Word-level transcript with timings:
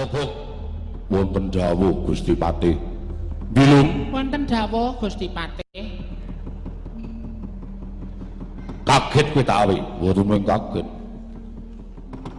Tobok 0.00 0.32
wonten 1.12 1.52
dawuh 1.52 1.92
Gusti 2.08 2.32
Patih. 2.32 2.72
Bilung 3.52 4.08
Wonten 4.08 4.48
dawuh 4.48 4.96
Gusti 4.96 5.28
Patih. 5.28 6.08
kaget 8.88 9.26
kowe 9.36 9.44
tak 9.44 9.68
awe, 9.68 9.76
mung 10.24 10.40
kaget. 10.40 10.88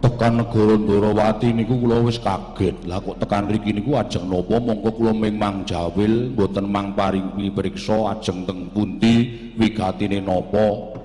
Tekan 0.02 0.42
negara 0.42 0.74
Ndarawati 0.74 1.54
niku 1.54 1.78
kula 1.78 2.02
wis 2.02 2.18
kaget. 2.18 2.82
Lah 2.90 2.98
kok 2.98 3.22
tekan 3.22 3.46
mriki 3.46 3.70
niku 3.70 3.94
ajeng 3.94 4.26
napa 4.26 4.58
mongko 4.58 4.90
kula 4.98 5.14
ming 5.14 5.38
mang 5.38 5.62
jawil 5.62 6.34
mboten 6.34 6.66
mang 6.66 6.98
paring 6.98 7.30
priksa 7.54 8.18
ajeng 8.18 8.42
teng 8.42 8.74
pundi 8.74 9.54
wigatine 9.54 10.18
napa. 10.18 10.98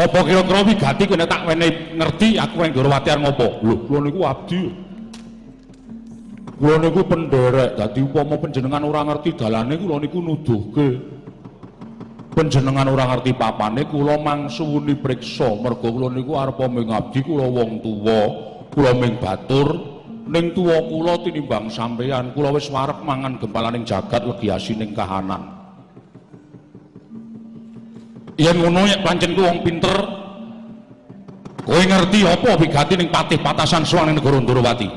Apa 0.00 0.24
kira-kira 0.24 0.64
wigati 0.64 1.04
nek 1.12 1.28
tak 1.28 1.44
wenehi 1.44 1.92
ngerti 1.92 2.40
aku 2.40 2.64
ning 2.64 2.72
Ndarawati 2.72 3.08
arep 3.12 3.20
ngopo? 3.20 3.46
Lho, 3.60 3.74
kula 3.84 4.00
niku 4.08 4.20
abdi. 4.24 4.60
Kula 6.56 6.76
niku 6.80 7.00
penderek, 7.04 7.76
dadi 7.76 8.00
upama 8.00 8.40
panjenengan 8.40 8.84
ora 8.88 9.04
ngerti 9.04 9.36
dalane 9.36 9.76
kula 9.76 10.00
niku 10.00 10.24
nuduhke. 10.24 10.88
Panjenengan 12.32 12.88
ora 12.88 13.12
ngerti 13.12 13.36
papane 13.36 13.84
kula 13.92 14.16
mangsuwuni 14.16 14.96
priksa, 14.96 15.52
merga 15.60 15.88
kula 15.92 16.08
niku 16.08 16.32
arepa 16.32 16.64
mengabdi 16.64 17.20
kula 17.20 17.44
wong 17.44 17.84
tuwa, 17.84 18.20
kula 18.72 18.96
ming 18.96 19.20
batur 19.20 19.68
ning 20.32 20.56
tuwa 20.56 20.80
kula 20.88 21.20
tinimbang 21.20 21.68
sampeyan, 21.68 22.32
kula 22.32 22.56
wis 22.56 22.72
warep 22.72 23.04
mangan 23.04 23.36
gempalaning 23.36 23.84
jagat 23.84 24.24
legiasi 24.24 24.80
ning 24.80 24.96
kahanan. 24.96 25.59
Yen 28.40 28.56
ngono 28.56 28.88
nek 28.88 29.04
pancen 29.04 29.36
ku 29.36 29.44
wong 29.44 29.60
pinter, 29.60 29.92
kowe 31.60 31.82
ngerti 31.84 32.24
apa 32.24 32.56
wigati 32.56 32.96
ning 32.96 33.12
patih 33.12 33.36
patasan 33.36 33.84
suwang 33.84 34.08
ning 34.08 34.16
negara 34.16 34.40
Ndarawati? 34.40 34.88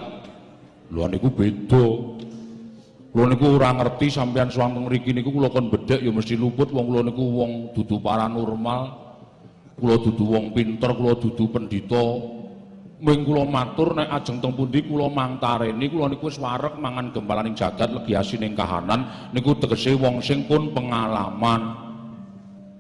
Lho 0.87 1.03
niku 1.11 1.27
beda. 1.27 1.85
Kula 3.11 3.25
niku 3.27 3.59
ora 3.59 3.75
ngerti 3.75 4.07
sampeyan 4.07 4.47
suwang 4.47 4.87
mriki 4.87 5.11
niku 5.11 5.35
kula 5.35 5.51
kon 5.51 5.67
bedhek 5.67 5.99
ya 5.99 6.11
mesti 6.15 6.39
luput 6.39 6.71
wong 6.71 6.87
kula 6.87 7.01
niku 7.03 7.19
wong 7.19 7.51
dudu 7.75 7.99
paranormal. 7.99 8.81
Kula 9.75 9.95
dudu 9.99 10.23
wong 10.23 10.55
pinter, 10.55 10.95
kula 10.95 11.19
dudu 11.19 11.43
pendhita. 11.51 12.05
Ming 13.03 13.27
kula 13.27 13.43
matur 13.43 13.91
nek 13.91 14.07
ajeng 14.07 14.39
teng 14.39 14.55
pundi 14.55 14.87
kula 14.87 15.11
mangtareni 15.11 15.91
kula 15.91 16.15
niku 16.15 16.31
wis 16.31 16.39
wareg 16.39 16.79
mangan 16.79 17.11
gempalaning 17.11 17.59
jagat 17.59 17.91
legiasi 17.91 18.39
ning 18.39 18.55
kahanan 18.55 19.29
niku 19.35 19.51
tegese 19.59 19.99
wong 19.99 20.23
sing 20.23 20.47
pun 20.47 20.71
pengalaman. 20.71 21.91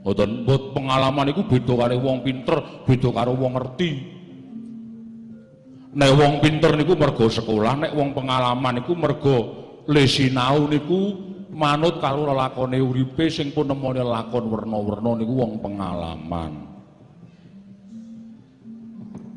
Mboten 0.03 0.43
mbot 0.43 0.75
pengalaman 0.75 1.31
iku 1.31 1.47
beda 1.47 1.73
karo 1.79 1.95
wong 1.95 2.27
pinter, 2.27 2.59
beda 2.83 3.09
karo 3.15 3.31
wong 3.39 3.55
ngerti. 3.55 3.91
Nek 5.95 6.11
wong 6.19 6.33
pinter 6.43 6.75
niku 6.75 6.99
mergo 6.99 7.31
sekolah, 7.31 7.79
nek 7.79 7.95
wong 7.95 8.11
pengalaman 8.11 8.83
niku 8.83 8.99
mergo 8.99 9.37
le 9.87 10.03
sinau 10.03 10.67
niku 10.67 11.31
manut 11.55 12.03
karo 12.03 12.27
lelakone 12.27 12.83
uripe 12.83 13.31
sing 13.31 13.55
pun 13.55 13.71
nemone 13.71 14.03
lakon 14.03 14.51
werna-werna 14.51 15.11
niku 15.23 15.33
wong 15.39 15.63
pengalaman. 15.63 16.51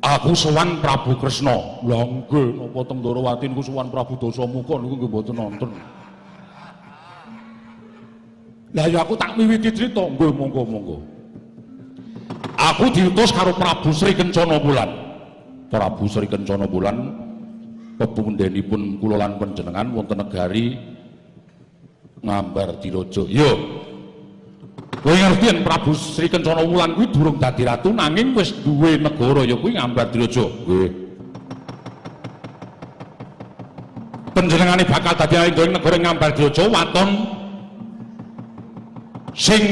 Aku 0.03 0.35
sowan 0.35 0.83
Prabu 0.83 1.15
Kresna. 1.19 1.83
Lah 1.87 2.03
nggih, 2.07 2.59
napa 2.59 2.81
teng 2.91 3.03
Ndarawati 3.03 3.47
niku 3.51 3.63
sowan 3.63 3.91
Prabu 3.95 4.19
Dasamuka 4.19 4.83
niku 4.83 4.95
nggih 4.99 5.11
mboten 5.15 5.35
nonton. 5.39 5.71
Lah 8.77 8.85
ya 8.93 9.01
aku 9.01 9.17
tak 9.17 9.41
miwiti 9.41 9.73
crita, 9.73 10.05
nggih 10.05 10.37
monggo-monggo. 10.37 11.01
Aku 12.61 12.93
diutus 12.93 13.33
karo 13.33 13.57
Prabu 13.57 13.89
Sri 13.89 14.13
Kencana 14.13 14.61
Wulan. 14.61 14.93
Prabu 15.73 16.05
Sri 16.05 16.29
Kencana 16.29 16.69
Wulan 16.69 17.25
pepundhenipun 17.97 19.01
kula 19.01 19.17
lan 19.17 19.41
panjenengan 19.41 19.89
wonten 19.97 20.21
negari 20.21 20.77
Ngambar 22.21 22.77
Diraja. 22.85 23.25
Yo. 23.25 23.51
Kowe 25.01 25.17
ngerti 25.17 25.45
yen 25.49 25.65
Prabu 25.65 25.97
Sri 25.97 26.29
Kencana 26.29 26.61
Wulan 26.61 26.93
kuwi 27.01 27.09
durung 27.09 27.41
dadi 27.41 27.65
ratu 27.65 27.97
nanging 27.97 28.37
wis 28.37 28.53
duwe 28.61 29.01
negara 29.01 29.41
ya 29.49 29.57
kuwi 29.57 29.73
Ngambar 29.81 30.13
Diraja. 30.13 30.45
Nggih. 30.45 30.91
Panjenengane 34.37 34.85
bakal 34.85 35.15
dadi 35.17 35.65
ing 35.65 35.73
negara 35.73 35.97
Ngambar 35.97 36.31
Diraja 36.37 36.69
waton 36.69 37.36
sing 39.37 39.63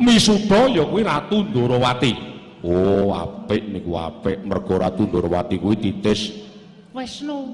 misuda 0.00 0.72
ya 0.72 0.82
kuwi 0.88 1.04
Ratu 1.04 1.44
Ndarawati. 1.44 2.12
Oh, 2.64 3.12
apik 3.12 3.60
niku 3.68 3.92
apik 4.00 4.40
mergo 4.42 4.80
Ratu 4.80 5.04
Ndarawati 5.04 5.60
kuwi 5.60 5.76
titis 5.76 6.32
Wisnu 6.96 7.52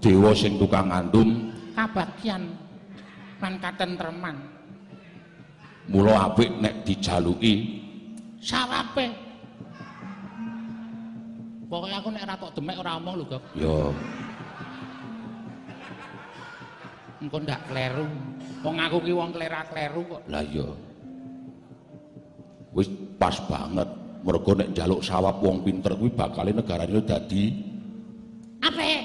dewa 0.00 0.32
sing 0.32 0.56
tukang 0.56 0.88
ngandum 0.88 1.50
kabagyan 1.76 2.48
lan 3.42 3.54
katentreman. 3.60 4.36
mula 5.90 6.32
apik 6.32 6.48
nek 6.64 6.80
dijaluki 6.88 7.84
Sawape. 8.40 9.08
Pokoke 11.64 11.96
aku 11.96 12.08
nek 12.12 12.24
ora 12.28 12.36
tok 12.36 12.52
demek 12.60 12.76
ora 12.76 13.00
omong 13.00 13.14
lho, 13.20 13.24
Gok. 13.24 13.44
ya 13.56 13.76
Engko 17.24 17.36
ndak 17.40 17.60
kleru. 17.72 18.04
Wong 18.64 18.80
aku 18.80 18.96
ki 19.04 19.12
wong 19.12 19.30
klera-kleru 19.36 20.02
kok. 20.08 20.20
lah 20.32 20.40
ya 20.48 20.64
wis 22.72 22.88
pas 23.20 23.36
banget 23.44 23.86
mergo 24.24 24.56
nek 24.56 24.72
njaluk 24.72 25.04
sawap 25.04 25.36
wong 25.44 25.60
pinter 25.62 25.92
kuwi 25.94 26.10
bakal 26.10 26.48
negarane 26.48 26.98
dadi 27.04 27.52
Apik. 28.64 29.02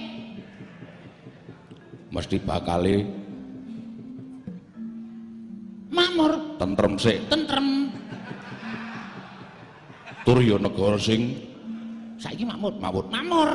mesti 2.10 2.40
bakale 2.40 3.04
Makmur, 5.92 6.32
tentrem 6.56 6.94
sik 6.96 7.20
tentrem. 7.28 7.92
tur 10.24 10.40
ya 10.40 10.56
negara 10.56 10.96
sing 10.96 11.50
Saiki 12.20 12.44
makmur, 12.44 12.76
mawut 12.84 13.08
makmur. 13.08 13.48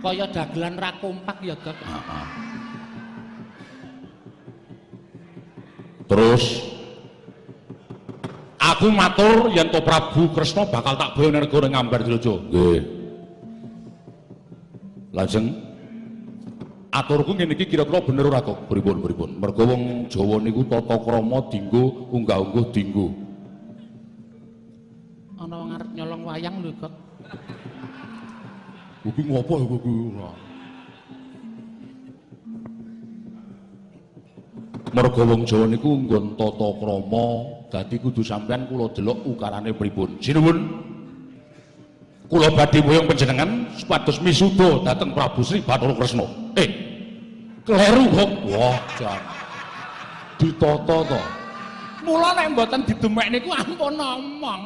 Kaya 0.00 0.24
dagelan 0.32 0.80
ra 0.80 0.88
kompak 0.96 1.36
ya, 1.44 1.52
Gok. 1.52 1.76
Heeh. 1.76 2.51
Terus 6.12 6.60
aku 8.60 8.92
matur 8.92 9.48
yen 9.56 9.72
to 9.72 9.80
Prabu 9.80 10.28
Kresna 10.36 10.68
bakal 10.68 11.00
tak 11.00 11.16
bawa 11.16 11.32
ning 11.32 11.48
negara 11.48 11.72
Ngambar 11.72 12.04
Diraja. 12.04 12.36
Nggih. 12.36 12.80
Lajeng 15.16 15.56
aturku 16.92 17.32
ngene 17.32 17.56
iki 17.56 17.64
kira-kira 17.64 18.04
bener 18.04 18.28
ora 18.28 18.44
kok 18.44 18.68
pripun 18.68 19.00
pripun. 19.00 19.40
Mergo 19.40 19.64
wong 19.64 20.12
Jawa 20.12 20.36
niku 20.44 20.68
tata 20.68 21.00
krama 21.00 21.48
dinggo 21.48 22.12
unggah-ungguh 22.12 22.64
dinggo. 22.76 23.08
Ana 25.40 25.54
wong 25.64 25.70
arep 25.80 25.88
nyolong 25.96 26.22
wayang 26.28 26.60
lho, 26.60 26.76
Gok. 26.76 26.94
Kuwi 29.00 29.22
ngopo 29.32 29.52
ya 29.56 29.64
kuwi 29.64 29.92
ora. 30.12 30.51
Mergo 34.92 35.24
wong 35.24 35.48
Jawa 35.48 35.64
niku 35.72 35.88
nggon 36.04 36.36
tata 36.36 36.68
krama, 36.76 37.24
dadi 37.72 37.96
kudu 37.96 38.20
sampean 38.20 38.68
kula 38.68 38.92
delok 38.92 39.24
ukarane 39.24 39.72
pripun. 39.72 40.20
Sinuwun. 40.20 40.68
Kula 42.28 42.52
badhe 42.52 42.84
mboyong 42.84 43.08
panjenengan 43.08 43.72
supados 43.72 44.20
misuda 44.20 44.84
dhateng 44.84 45.16
Prabu 45.16 45.40
Sri 45.40 45.64
Bathara 45.64 45.96
Kresna. 45.96 46.28
Eh, 46.60 46.68
kleru 47.64 48.04
kok. 48.12 48.30
Wah, 48.52 48.76
jan. 49.00 49.20
Ditata 50.36 50.98
to. 51.08 51.20
Mula 52.04 52.36
nek 52.36 52.52
mboten 52.52 52.84
didemek 52.84 53.28
niku 53.32 53.48
ampun 53.48 53.96
omong. 53.96 54.62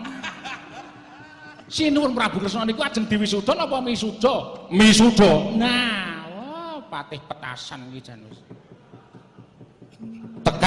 Sinuwun 1.71 2.19
Prabu 2.19 2.43
Kresna 2.43 2.67
niku 2.67 2.83
ajeng 2.83 3.07
diwisuda 3.07 3.55
napa 3.55 3.79
misuda? 3.79 4.67
Misuda. 4.75 5.55
Nah, 5.55 6.27
oh, 6.35 6.77
patih 6.91 7.23
petasan 7.31 7.95
iki 7.95 8.11
Janus. 8.11 8.43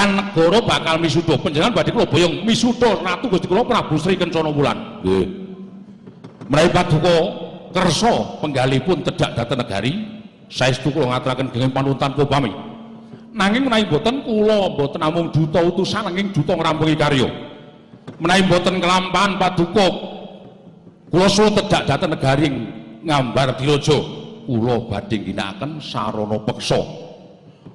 Tekan 0.00 0.16
negara 0.16 0.58
bakal 0.64 0.96
misuda. 0.96 1.36
Panjenengan 1.36 1.76
badhe 1.76 1.92
kula 1.92 2.08
boyong 2.08 2.48
misuda 2.48 3.04
Ratu 3.04 3.28
Gusti 3.28 3.44
kula 3.44 3.68
Prabu 3.68 4.00
Sri 4.00 4.16
Kencana 4.16 4.48
Wulan. 4.48 5.04
Nggih. 5.04 5.28
Menawi 6.48 6.72
paduka 6.72 7.16
kersa 7.76 8.40
penggalipun 8.40 9.04
tedhak 9.04 9.36
dhateng 9.36 9.60
negari, 9.60 9.92
saestu 10.48 10.88
kula 10.88 11.12
ngaturaken 11.12 11.52
genging 11.52 11.68
panutan 11.76 12.16
pami. 12.16 12.48
Nanging 13.36 13.68
menawi 13.68 13.84
boten 13.92 14.24
kula 14.24 14.72
boten 14.72 15.04
namung 15.04 15.28
duta 15.36 15.60
utusan 15.68 16.08
nanging 16.08 16.32
duta 16.32 16.56
ngrampungi 16.56 16.96
karya. 16.96 17.28
Menawi 18.16 18.42
boten 18.48 18.80
kelampahan 18.80 19.36
paduka 19.36 19.84
kula 21.12 21.28
suwun 21.28 21.60
tedhak 21.60 21.84
dhateng 21.84 22.16
negari 22.16 22.48
Ngambar 23.04 23.60
Diraja, 23.60 24.00
kula 24.48 24.80
badhe 24.88 25.20
ginakaken 25.20 25.76
sarana 25.76 26.40
peksa. 26.40 27.09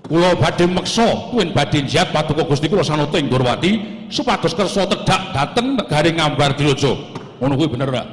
Kula 0.06 0.38
badhe 0.38 0.70
meksa 0.70 1.34
kuwi 1.34 1.50
badhe 1.50 1.82
jiat 1.82 2.14
paduka 2.14 2.46
Gusti 2.46 2.70
kula 2.70 2.86
sanata 2.86 3.18
ing 3.18 3.26
Durwati 3.26 3.72
supados 4.14 4.54
kersa 4.54 4.86
tedhak 4.86 5.34
dhateng 5.34 5.82
negari 5.82 6.14
Ngambar 6.14 6.54
Diraja. 6.54 6.94
Ngono 7.42 7.54
kuwi 7.58 7.70
bener 7.74 7.90
ra? 7.90 8.04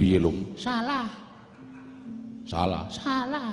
Piye, 0.00 0.16
Lung? 0.16 0.56
Salah. 0.56 1.04
Salah. 2.48 2.88
Salah. 2.88 3.52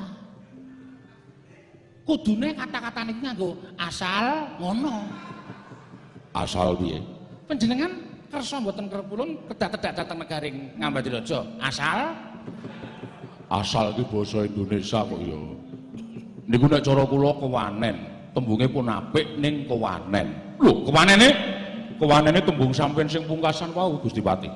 Kudune 2.07 2.55
kata-kata 2.55 3.03
niki 3.03 3.19
nganggo 3.19 3.51
asal 3.75 4.47
ngono. 4.63 5.03
Asal 6.31 6.71
piye? 6.79 7.03
Panjenengan 7.51 7.91
kersa 8.31 8.63
mboten 8.63 8.87
kerepulun 8.87 9.43
kedak-kedak 9.51 9.91
dateng 9.91 10.23
negaring 10.23 10.71
Ngambadiraja. 10.79 11.43
Asal 11.59 12.15
Asal 13.47 13.95
ki 13.95 14.03
basa 14.07 14.43
Indonesia 14.43 14.99
kok 15.03 15.19
ya. 15.23 15.39
Niku 16.47 16.63
nek 16.71 16.79
cara 16.79 17.03
kula 17.03 17.35
kewanen, 17.43 17.95
tembunge 18.31 18.71
pun 18.71 18.87
apik 18.87 19.35
ning 19.35 19.67
kewanen. 19.67 20.31
Lho, 20.63 20.87
kewanene? 20.87 21.29
Kewanene 21.99 22.39
tembung 22.39 22.71
sampeyan 22.71 23.11
sing 23.11 23.27
pungkasan 23.27 23.75
wau 23.75 23.99
Gusti 23.99 24.23
Pati. 24.23 24.47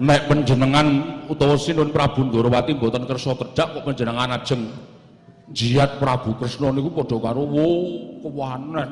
Nek 0.00 0.26
panjenengan 0.26 0.86
utawa 1.30 1.54
Sinun 1.54 1.94
Prabu 1.94 2.26
Ndarawati 2.26 2.72
mboten 2.72 3.04
kersa 3.06 3.36
tedhak 3.36 3.78
kok 3.78 3.84
panjenengan 3.84 4.32
ajeng 4.32 4.64
jiat 5.54 6.00
Prabu 6.02 6.34
Kresna 6.40 6.74
niku 6.74 6.98
padha 6.98 7.16
karo 7.20 7.46
wo 7.46 7.66
kewanen. 8.26 8.90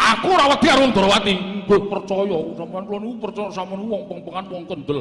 Aku 0.00 0.26
ora 0.32 0.56
wedi 0.56 0.66
karo 0.72 0.88
Ndarawati, 0.88 1.34
nggih 1.68 1.82
percaya 1.90 2.38
sampean 2.56 2.84
kula 2.88 2.98
niku 3.02 3.16
percaya 3.28 3.50
sampean 3.52 3.84
wong 3.84 4.02
pengpengan 4.08 4.46
wong 4.48 4.64
kendel, 4.64 5.00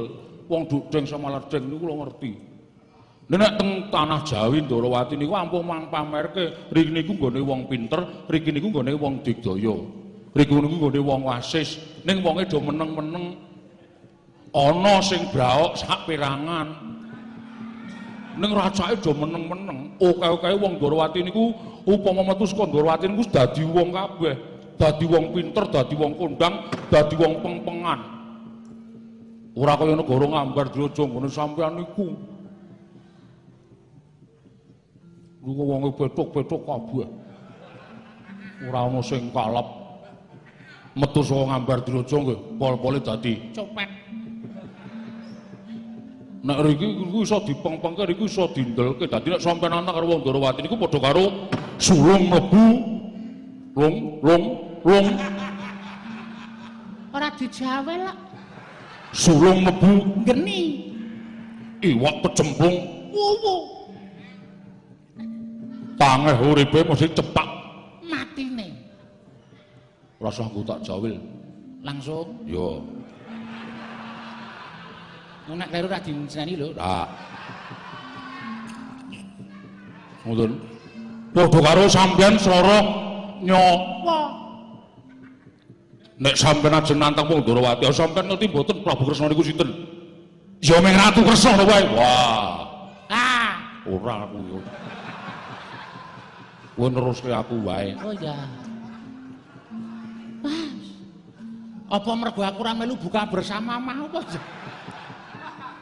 wong 0.52 0.62
dukdeng 0.68 1.06
sama 1.08 1.31
lardeng 1.31 1.64
niku 1.70 1.88
kula 1.88 1.96
ngerti. 2.04 2.49
Nek 3.30 3.62
teng 3.62 3.94
tanah 3.94 4.26
Jawi 4.26 4.66
Ndarawati 4.66 5.14
niku 5.14 5.38
ampun 5.38 5.62
mang 5.62 5.86
pamerke 5.94 6.74
riki 6.74 6.90
niku 6.90 7.14
nggone 7.14 7.38
wong 7.46 7.70
pinter, 7.70 8.26
riki 8.26 8.50
niku 8.50 8.74
nggone 8.74 8.98
wong 8.98 9.22
digdaya. 9.22 9.78
Riki 10.34 10.50
niku 10.50 10.76
nggone 10.81 11.00
wong 11.06 11.22
wasis, 11.30 11.78
ning 12.10 12.26
wonge 12.26 12.50
do 12.50 12.58
meneng-meneng. 12.58 13.38
Ana 14.50 14.98
sing 15.06 15.30
braok 15.30 15.78
sak 15.78 16.10
pirangan. 16.10 16.74
Ning 18.34 18.50
racake 18.50 18.98
do 18.98 19.14
meneng-meneng. 19.14 19.94
Oke-oke 20.02 20.50
wong 20.58 20.81
Ndarawati 20.81 21.22
niku 21.22 21.54
upama 21.86 22.26
metu 22.34 22.50
saka 22.50 22.66
Ndarawati 22.66 23.14
niku 23.14 23.30
dadi 23.30 23.62
wong 23.62 23.94
kabeh. 23.94 24.36
Dadi 24.80 25.06
wong 25.06 25.36
pinter, 25.38 25.70
dadi 25.70 25.94
wong 25.94 26.18
kondang, 26.18 26.66
dadi 26.90 27.14
wong 27.14 27.46
pengpengan. 27.46 28.00
Ora 29.54 29.76
kaya 29.76 29.94
negara 29.94 30.26
ngambar 30.26 30.74
drojo 30.74 31.04
ngene 31.04 31.30
sampean 31.30 31.78
niku. 31.78 32.38
Niku 35.39 35.63
wonge 35.63 35.89
petuk-petuk 35.95 36.62
kabeh. 36.68 37.07
Ora 38.68 38.80
ana 38.91 39.00
sing 39.00 39.31
kalep. 39.31 39.68
Metu 41.00 41.24
saka 41.24 41.44
ngambar 41.47 41.80
drojo 41.88 42.15
nggih, 42.19 42.39
pol-pole 42.59 43.00
dadi 43.00 43.39
copet. 43.56 43.88
Nek 46.44 46.59
riki 46.68 46.88
iku 47.07 47.24
iso 47.24 47.38
dipengpengke 47.47 48.03
iku 48.12 48.27
iso 48.27 48.51
dindelke. 48.51 49.07
Dadi 49.07 49.31
nek 49.31 49.39
sampean 49.39 49.80
ana 49.80 49.95
karo 49.95 50.12
wong 50.12 50.19
Ndarawati 50.27 50.59
niku 50.59 50.75
padha 50.75 51.00
karo 51.00 51.47
sulung 51.80 52.27
mlebu 52.27 52.65
lung 53.80 53.95
lung 54.19 54.44
lung 54.83 55.07
Ora 57.15 57.31
dijawe 57.31 57.94
lah. 57.95 58.15
sulung 59.15 59.63
mlebu 59.63 59.92
Geni. 60.27 60.62
iwak 61.80 62.27
kecemplung 62.27 62.75
Wuwu. 63.15 63.79
Tangeh 66.00 66.38
uripe 66.40 66.80
mesti 66.88 67.12
cepak. 67.12 67.48
Matine. 68.07 68.72
Nggo 70.24 70.63
tak 70.63 70.80
jawil. 70.88 71.19
Langsung. 71.84 72.28
Yo, 72.48 72.84
Nek 75.50 75.66
kleru 75.74 75.90
ra 75.90 75.98
dinjeneni 75.98 76.54
lho. 76.62 76.69
tak. 76.78 77.10
Ngoten. 80.30 80.51
Padha 81.34 81.60
karo 81.62 81.84
sampean 81.90 82.38
Sora 82.38 82.78
nyowo. 83.42 84.19
Nek 86.19 86.36
sampean 86.36 86.75
ajeng 86.78 87.00
nantang 87.00 87.31
wong 87.31 87.42
Ndarawati, 87.42 87.88
ya 87.88 87.92
sampean 87.95 88.28
ngerti 88.28 88.52
mboten 88.52 88.78
Prabu 88.84 89.07
Kresna 89.07 89.31
niku 89.31 89.42
sinten? 89.42 89.72
Ya 90.60 90.78
mung 90.84 90.92
Ratu 90.94 91.24
Kresna 91.24 91.63
wae. 91.63 91.86
Wah, 91.95 92.60
Ah. 93.10 93.56
ora 93.90 94.28
aku 94.28 94.60
Kowe 96.80 96.88
neruske 96.88 97.28
aku 97.28 97.60
wae. 97.68 97.92
Oh 98.00 98.16
ya. 98.16 98.40
Mas. 100.40 100.88
Apa 101.92 102.12
mergo 102.16 102.40
aku 102.40 102.64
ora 102.64 102.72
melu 102.72 102.96
buka 102.96 103.28
bersama 103.28 103.76
mah 103.76 104.08
apa? 104.08 104.24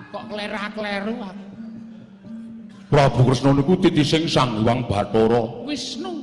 Kok 0.09 0.23
klerah-kleru 0.25 1.13
aku. 1.21 1.43
Prabu 2.89 3.29
Kresna 3.29 3.53
niku 3.53 3.77
titising 3.77 4.25
Sang 4.25 4.65
Hyang 4.65 4.89
Bathara. 4.89 5.69
Wisnu. 5.69 6.17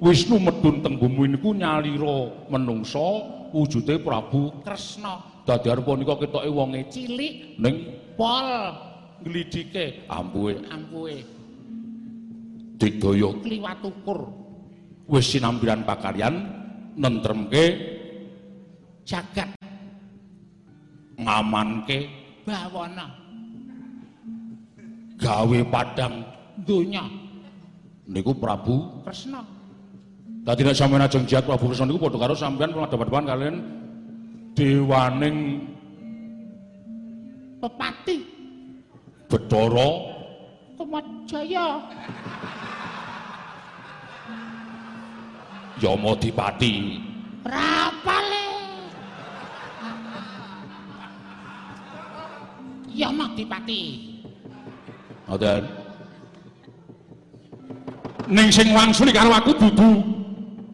Wisnu 0.00 0.40
medun 0.40 0.80
teng 0.80 0.96
bumi 0.96 1.36
niku 1.36 1.52
nyalira 1.52 2.32
menungsa 2.48 3.20
wujude 3.52 4.00
Prabu 4.00 4.64
Kresna. 4.64 5.20
dadi 5.44 5.68
arupa 5.68 5.92
nika 5.92 6.16
ketoke 6.16 6.48
wonge 6.48 6.88
Cilik. 6.88 7.60
ning 7.60 7.92
Pol. 8.16 8.48
nglidike 9.26 10.08
ampuhe 10.08 10.56
Ampuhe. 10.72 11.35
Digdaya 12.76 13.30
Kliwat 13.40 13.80
ukur. 13.84 14.20
wis 15.06 15.32
sinambiran 15.32 15.86
pakaryan 15.86 16.34
nentremke 16.98 17.64
Jagat. 19.06 19.54
ngamanke 21.16 22.10
Bawana. 22.44 23.06
gawe 25.16 25.60
padang 25.72 26.20
Donya. 26.66 27.04
niku 28.06 28.34
Prabu 28.36 29.02
Kresna. 29.06 29.40
dadi 30.46 30.62
nek 30.62 30.76
sampeyan 30.76 31.06
ajeng 31.06 31.24
jihad 31.24 31.46
Prabu 31.46 31.70
Kresna 31.70 31.88
niku 31.88 32.02
padha 32.06 32.18
karo 32.20 32.34
sampeyan 32.36 32.74
pemadhapan 32.74 33.24
kalian 33.26 33.56
dewaning 34.52 35.36
Pepati. 37.56 38.20
Bathara 39.32 39.90
Kemajaya. 40.76 41.66
Yamadipati 45.76 46.74
Rapale. 47.46 48.44
Ya 52.96 53.12
Madipati. 53.12 53.82
ngoten. 55.28 55.62
Ning 58.26 58.48
sing 58.50 58.72
wangsuli 58.74 59.12
karo 59.14 59.30
aku 59.36 59.52
dudu 59.54 59.90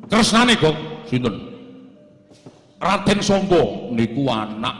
kresnane 0.08 0.54
kok 0.56 0.76
sinten? 1.10 1.34
Raden 2.78 3.18
Samba 3.20 3.60
niku 3.92 4.24
anak 4.30 4.76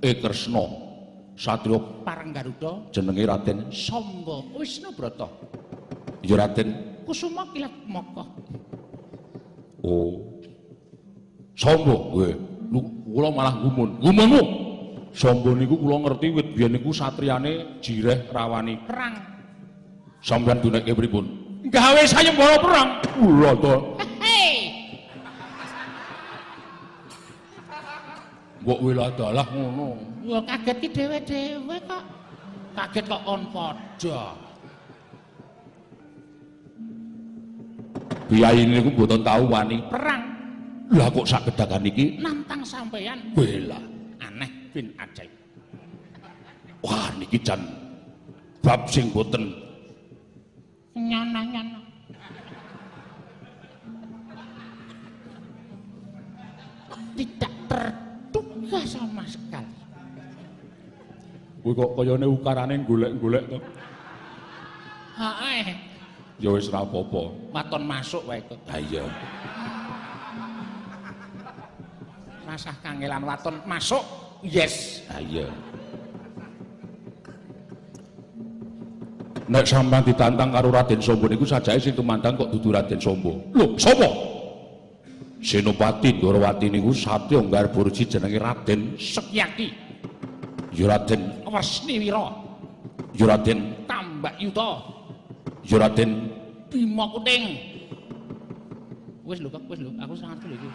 e. 0.00 0.10
Kresna. 0.16 0.64
Satya 1.36 1.76
Parang 2.02 2.32
Garuda. 2.32 2.88
jenenge 2.90 3.22
Raden 3.28 3.68
Samba 3.68 4.40
Wisnu 4.56 4.96
Brata. 4.96 5.28
ya 6.24 6.40
Raden. 6.40 6.72
Kusuma 7.04 7.46
Kilat 7.52 7.70
Moko. 7.86 8.24
Oh. 9.86 10.42
Samba 11.56 11.94
kowe. 12.12 12.30
Kula 13.06 13.32
malah 13.32 13.56
gumun 13.64 13.96
gumunmu 14.02 14.42
Samba 15.16 15.56
niku 15.56 15.80
kula 15.80 16.04
ngerti 16.04 16.28
wit 16.28 16.48
biyen 16.52 16.76
niku 16.76 16.92
satriyane 16.92 17.80
jireh 17.80 18.28
rawani. 18.28 18.76
Perang. 18.84 19.36
sampeyan 20.26 20.58
dunekke 20.58 20.90
pripun? 20.90 21.24
Gawe 21.70 22.02
sayembara 22.02 22.56
perang. 22.58 22.88
Kula 23.14 23.52
to. 23.62 23.76
Mbok 28.66 28.82
wiladalah 28.82 29.46
ngono. 29.54 29.94
Ya 30.26 30.42
kaget 30.42 30.76
ki 30.82 30.88
dhewe-dhewe 30.90 31.76
kok. 31.86 32.04
Kaget 32.74 33.04
kok 33.06 33.22
kon 33.22 33.42
padha. 33.54 34.34
Biyayi 38.26 38.62
niku 38.66 38.90
mboten 38.94 39.22
tau 39.22 39.46
wani. 39.46 39.78
Perang. 39.90 40.22
Lah 40.94 41.10
kok 41.10 41.26
sak 41.26 41.50
gedagan 41.50 41.82
iki? 41.82 42.22
Nantang 42.22 42.62
sampeyan. 42.62 43.18
Bela 43.34 43.78
aneh 44.22 44.50
bin 44.70 44.90
ajaib. 44.98 45.32
wah 46.86 47.10
niki 47.18 47.42
jan 47.42 47.58
bab 48.62 48.86
sing 48.86 49.10
boten. 49.10 49.50
Nyana-nyana. 50.94 51.82
Tidak 57.16 57.52
terduga 57.66 58.80
sama 58.84 59.24
sekali. 59.24 59.76
kowe 61.66 61.74
kok 61.74 61.92
kayane 61.98 62.26
ukarane 62.30 62.74
golek-golek 62.86 63.42
to? 63.50 63.58
Hae, 65.18 65.74
ya 66.36 66.50
wis 66.52 66.68
ora 66.68 66.84
apa-apa 66.84 67.22
waton 67.52 67.82
masuk 67.88 68.22
wae 68.28 68.40
kok. 68.44 68.58
ha 68.68 68.76
iya 68.78 69.04
Masah 72.46 72.78
kangelan 72.78 73.26
waton 73.26 73.58
masuk. 73.66 74.00
Yes. 74.46 75.02
Ha 75.10 75.18
iya. 75.18 75.50
Nek 79.50 79.66
sampean 79.66 80.06
ditantang 80.06 80.54
karo 80.54 80.70
Raden 80.70 81.02
Sombo 81.02 81.26
niku 81.26 81.42
sajae 81.42 81.78
sing 81.82 81.98
tumandang 81.98 82.38
kok 82.38 82.54
dudu 82.54 82.70
Raden 82.70 83.02
Sombo. 83.02 83.34
Lho, 83.50 83.74
sapa? 83.74 84.06
Senopati 85.42 86.18
Ndorowati 86.22 86.70
niku 86.70 86.94
satya 86.94 87.42
Garburji 87.42 88.06
jenenge 88.06 88.38
Raden 88.38 88.94
Sekyaki. 88.94 89.68
Ya 90.70 90.86
Raden, 90.86 91.50
Wresniwira. 91.50 92.30
ya 93.18 93.26
Raden, 93.26 93.58
Tambak 93.90 94.38
Yuta. 94.38 94.95
Ya 95.66 95.76
Raden. 95.82 96.10
Bima 96.70 97.10
Kuning. 97.10 97.44
Wis 99.26 99.42
lho, 99.42 99.50
wis 99.50 99.78
lho. 99.82 99.90
Aku 99.98 100.14
sangat 100.14 100.38
lho 100.46 100.54
iki. 100.54 100.70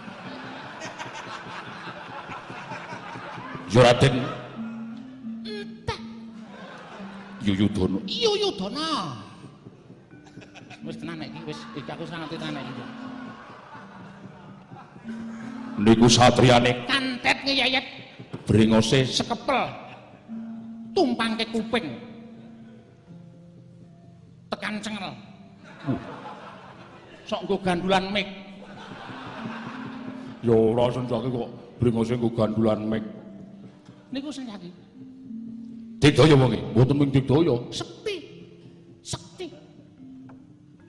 Ya 3.71 3.81
Raden. 3.88 4.15
Yuyudana. 7.41 8.00
Yuyudana. 8.05 8.89
Wis 10.81 10.98
tenan 11.00 11.24
iki 11.24 11.39
wis 11.48 11.60
iki 11.79 11.89
aku 11.89 12.03
sangat 12.03 12.36
tenan 12.36 12.60
iki. 12.60 12.86
Niku 15.81 16.05
satriyane 16.05 16.86
Kantet 16.86 17.41
ngeyayet 17.48 17.86
brengose 18.43 19.07
sekepel. 19.07 19.71
Tumpangke 20.91 21.48
kuping. 21.50 22.11
Tekan 24.51 24.75
cengel. 24.84 25.15
Sok 27.24 27.48
nggo 27.48 27.55
gandulan 27.63 28.12
mik. 28.12 28.27
Ya 30.43 30.51
ora 30.51 30.91
senjake 30.91 31.31
kok 31.31 31.50
brengose 31.79 32.13
nggo 32.20 32.29
gandulan 32.36 32.84
mik. 32.84 33.03
Niku 34.12 34.27
senjaki. 34.27 34.67
Digdaya 36.01 36.36
wonge, 36.36 36.60
mboten 36.75 36.96
mung 36.98 37.10
digdaya. 37.13 37.55
Sekti. 37.72 38.15
Sekti. 39.00 39.48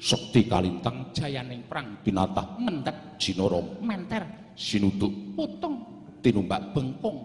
Sekti 0.03 0.41
kalintang 0.51 1.15
Jayaning 1.15 1.63
perang. 1.71 1.95
tinatah 2.03 2.59
Mendhet. 2.59 2.97
jinaram 3.23 3.63
Menter. 3.79 4.25
sinuduk 4.59 5.13
Putung. 5.39 5.79
tinumbak 6.19 6.75
Bengkung. 6.75 7.23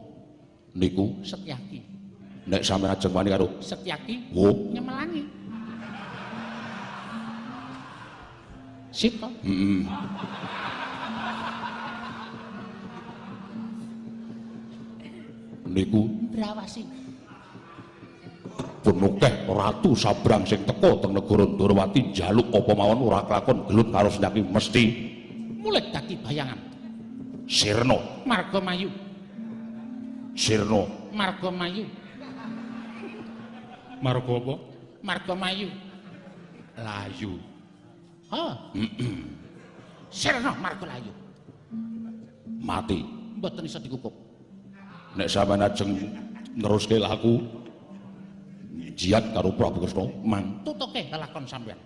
niku 0.77 1.17
Setyaki. 1.25 1.82
nek 2.46 2.62
sampeyan 2.62 2.94
ajeng 2.94 3.10
wani 3.17 3.29
karo 3.34 3.48
Setyaki. 3.58 4.29
wo 4.29 4.70
Nyemelangi. 4.70 5.37
Sip 8.98 9.13
toh? 9.22 9.30
heeh 9.46 9.86
niku 15.68 16.01
Ndrawasi. 16.34 16.82
pun 18.82 19.04
akeh 19.04 19.34
ratu 19.51 19.92
sabrang 19.94 20.48
sing 20.48 20.63
teka 20.63 20.96
teng 21.04 21.12
negara 21.12 21.44
Ndorowati 21.44 22.16
njaluk 22.16 22.48
apa 22.56 22.72
mawon 22.72 23.04
ora 23.04 23.20
kelakon 23.27 23.68
gelut 23.68 23.88
karo 23.92 24.08
senyaki 24.08 24.42
mesti 24.48 24.84
Mulai 25.60 25.92
dadi 25.92 26.16
bayangan. 26.16 26.60
sirna 27.46 28.00
Marga 28.24 28.60
Mayu. 28.63 28.88
sirna 30.34 30.88
Marga 31.12 31.50
Mayu. 31.51 31.84
marga 34.00 34.34
apa 34.39 34.56
Marga 35.04 35.34
Mayu. 35.36 35.70
layu 36.80 37.34
Ha. 38.27 38.46
Sirna 40.17 40.51
Marga 40.60 40.86
Layu. 40.88 41.13
mati 42.57 43.00
Mboten 43.38 43.63
iso 43.63 43.79
dikukup. 43.79 44.12
nek 45.15 45.29
sampeyan 45.31 45.63
ajeng 45.63 45.91
neruske 46.57 47.00
laku 47.00 47.39
jiat 48.98 49.24
karo 49.34 49.50
Prabu 49.55 49.79
Kresna 49.81 50.03
man 50.25 50.62
Tutuke 50.65 51.07
lelakon 51.07 51.46
sampean. 51.48 51.77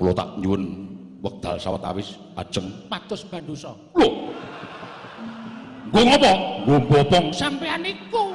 kula 0.00 0.12
tak 0.16 0.28
nyuwun 0.40 0.62
wekdal 1.20 1.56
sawetawis 1.60 2.16
ajeng 2.38 2.66
Pados 2.88 3.24
Bandosa. 3.28 3.72
lho 3.96 4.08
nggo 5.90 6.00
ngopo 6.06 6.32
nggo 6.66 6.76
bopong 6.88 7.26
Sampean 7.34 7.82
iku 7.84 8.32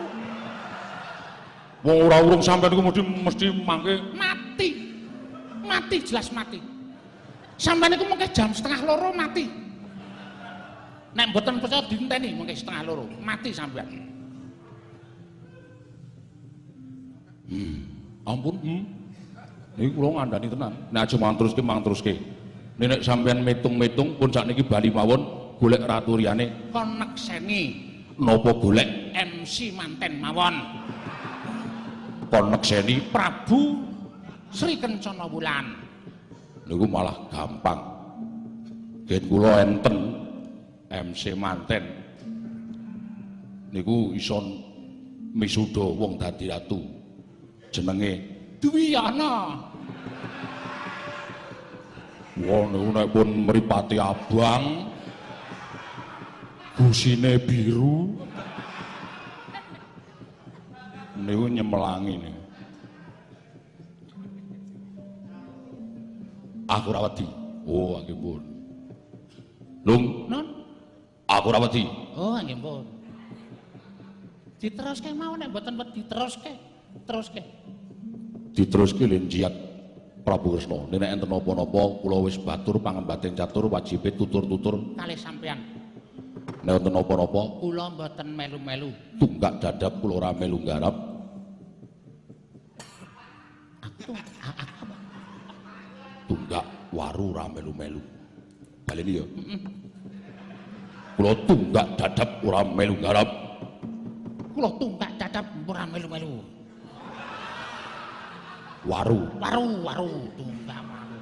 wong 1.82 1.98
ora 2.10 2.18
urung 2.22 2.44
sampeyan 2.46 2.74
iku 2.78 2.84
mesti 2.86 3.02
mesti 3.26 3.46
mangke 3.66 3.94
mati. 4.14 4.91
Mati 5.72 5.98
jelas 6.04 6.28
mati. 6.36 6.60
Sampean 7.56 7.96
iku 7.96 8.04
mengke 8.12 8.28
jam 8.36 8.52
setengah 8.52 8.84
loro 8.84 9.16
mati. 9.16 9.48
Nek 11.16 11.32
mboten 11.32 11.64
percaya 11.64 11.88
dinteni 11.88 12.36
mengke 12.36 12.56
setengah 12.60 12.84
loro, 12.84 13.08
mati 13.24 13.56
sampean. 13.56 14.12
ampun 18.26 18.56
hmm. 18.64 18.82
niki 19.76 19.92
kula 19.96 20.10
ngandani 20.22 20.48
tenan 20.48 20.74
nek 20.94 21.02
aja 21.04 21.16
mangtruske 21.20 21.62
mangtruske 21.62 22.14
nek 22.80 23.04
sampeyan 23.04 23.44
metung-metung 23.44 24.16
pun 24.16 24.30
sakniki 24.32 24.64
bali 24.64 24.90
mawon 24.90 25.22
golek 25.60 25.84
ratu 25.86 26.18
liyane 26.18 26.72
Konekseni 26.74 27.62
napa 28.18 28.52
golek 28.58 29.14
MC 29.14 29.76
manten 29.76 30.18
mawon. 30.18 30.56
konekseni 32.32 33.12
Prabu 33.12 33.91
Sri 34.52 34.76
Kencana 34.76 35.32
Wulan. 35.32 35.92
niku 36.68 36.84
malah 36.88 37.16
gampang. 37.32 37.80
Gen 39.08 39.24
kula 39.32 39.64
enten 39.64 39.98
MC 40.92 41.36
manten. 41.36 41.84
Niku 43.72 44.12
iso 44.12 44.44
misuda 45.32 45.84
wong 45.84 46.20
dadi 46.20 46.52
ratu. 46.52 46.80
Jenenge 47.72 48.20
Dwiyana. 48.60 49.56
wong 52.44 52.66
niku 52.76 52.90
nek 52.92 53.08
pun 53.12 53.30
mripate 53.48 53.96
abang 54.00 54.92
gusine 56.76 57.40
biru. 57.40 58.16
Niku 61.22 61.46
nyemelangi 61.48 62.16
niku 62.20 62.41
aku 66.72 66.86
ora 66.90 67.02
wedi 67.06 67.28
oh 67.68 68.00
nggih 68.00 68.16
pun 68.16 68.42
lung 69.84 70.04
Non. 70.32 70.46
aku 71.28 71.46
ora 71.50 71.60
wedi 71.62 71.84
Oh, 72.12 72.36
nggih 72.36 72.60
pun. 72.60 72.84
Diteruske 74.60 75.10
mawon 75.12 75.42
nek 75.42 75.50
mboten 75.50 75.74
wedi 75.74 76.04
diteruske. 76.04 76.52
Teruske. 77.08 77.42
diteruske 78.52 79.08
len 79.08 79.26
jiat 79.26 79.56
Prabu 80.22 80.54
Kresna 80.54 80.76
nek 80.92 81.08
enten 81.08 81.26
napa-napa 81.26 82.04
kula 82.04 82.20
wis 82.22 82.36
batur 82.36 82.78
pangembating 82.78 83.32
catur 83.34 83.66
wajibe 83.66 84.12
tutur-tutur 84.12 84.76
Kalih 85.00 85.16
sampean. 85.18 85.60
nek 86.62 86.78
enten 86.78 86.94
napa-napa 86.94 87.58
Kula 87.58 87.90
mboten 87.90 88.28
melu-melu. 88.32 88.92
tunggak 89.18 89.64
dadap 89.64 89.98
kula 89.98 90.14
ora 90.20 90.32
melu 90.36 90.60
nggarap 90.60 90.96
waru 96.92 97.32
ora 97.32 97.48
melu-melu 97.48 98.02
baleni 98.84 99.20
ya 99.20 99.26
kula 101.16 101.32
tunggak 101.48 101.88
dadap 101.96 102.30
ora 102.44 102.62
melu 102.68 102.96
nggarap 103.00 103.30
Kula 104.52 104.68
tunggak 104.78 105.12
dadap 105.16 105.48
ora 105.64 105.88
melu-melu. 105.88 106.44
waru 108.84 109.20
Waru, 109.40 109.66
waru, 109.88 110.12
tunggak 110.36 110.82
waru. 110.84 111.18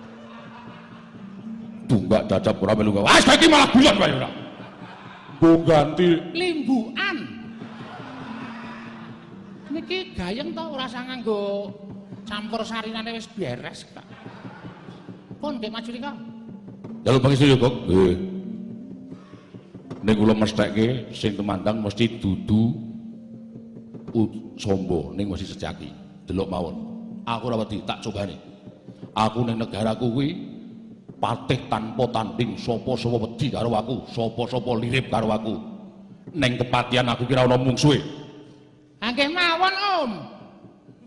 tunggak 1.86 2.24
dadap 2.26 2.56
ora 2.58 2.74
melu 2.74 2.90
nggarap 2.96 3.10
ah 3.14 3.20
saiki 3.22 3.46
malah 3.46 3.70
bulan 3.70 3.96
wae 4.02 4.14
ora 4.18 4.30
Mbok 5.40 5.60
ganti 5.64 6.10
Limbuan. 6.36 7.18
Niki 9.72 10.12
gayeng 10.12 10.52
to 10.52 10.64
ora 10.68 10.84
usah 10.84 11.00
nganggo 11.08 11.72
campur 12.28 12.60
sarinane 12.68 13.16
wis 13.16 13.24
beres, 13.32 13.88
Kak. 13.88 14.04
Pun 15.40 15.56
Dek 15.60 15.72
maju 15.72 15.90
nika. 15.90 16.12
Jaluk 17.08 17.22
pangisi 17.24 17.48
ya, 17.48 17.56
Kok. 17.56 17.74
Nggih. 17.88 18.16
Ning 20.00 20.16
kula 20.16 20.32
mesthekke 20.36 21.12
sing 21.12 21.36
temandang 21.36 21.84
mesti 21.84 22.08
dudu 22.24 22.72
u- 24.16 24.56
sombo 24.56 25.12
ning 25.16 25.28
mesti 25.28 25.48
secaki. 25.48 25.92
Delok 26.28 26.48
mawon. 26.48 26.76
Aku 27.28 27.52
ora 27.52 27.60
wedi 27.64 27.84
tak 27.84 28.00
cobane. 28.04 28.36
Aku 29.16 29.44
ning 29.44 29.60
negaraku 29.60 30.08
kuwi 30.12 30.30
patih 31.20 31.60
tanpa 31.68 32.08
tanding 32.16 32.56
sapa-sapa 32.56 33.28
wedi 33.28 33.52
karo 33.52 33.76
aku, 33.76 34.08
sapa-sapa 34.08 34.72
lirip 34.80 35.12
karo 35.12 35.36
aku. 35.36 35.56
Ning 36.32 36.56
kepatihan 36.56 37.12
aku 37.12 37.28
kira 37.28 37.44
ana 37.44 37.60
mungsuhe. 37.60 38.00
Nggih 39.04 39.30
mawon, 39.32 39.76
Om. 40.00 40.12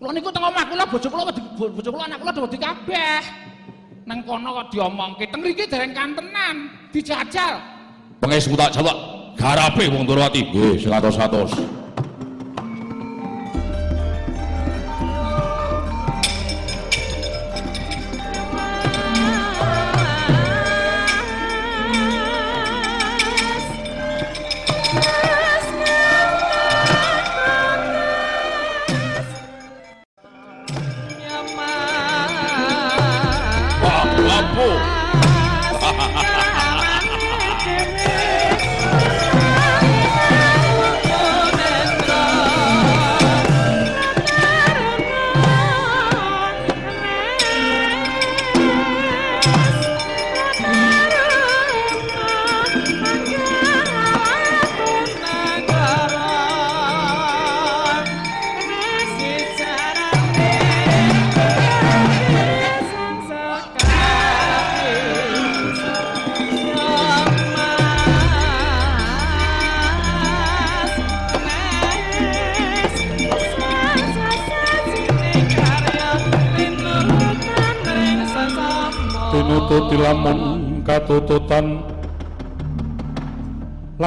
Kula 0.01 0.11
niku 0.13 0.29
teng 0.35 0.45
omah 0.45 0.65
kula 0.69 0.85
bojo 0.89 1.09
kula 1.09 1.25
wedi 1.33 1.41
bojo 1.57 1.89
kula 1.93 2.05
anak 2.09 2.19
kula 2.21 2.33
wedi 2.45 2.59
kabeh. 2.61 3.21
nang 4.07 4.19
kono 4.27 4.49
kok 4.63 4.67
diomongke. 4.75 5.25
Teng 5.31 5.41
mriki 5.43 5.65
dereng 5.67 5.93
kantenan 5.95 6.71
dijajal. 6.91 7.59
Penges 8.23 8.47
tak 8.47 8.71
jawab 8.71 8.97
garape 9.35 9.91
wong 9.91 10.07
Durwati 10.07 10.47
nggih 10.47 10.79
100 10.87 11.19
100 11.19 11.82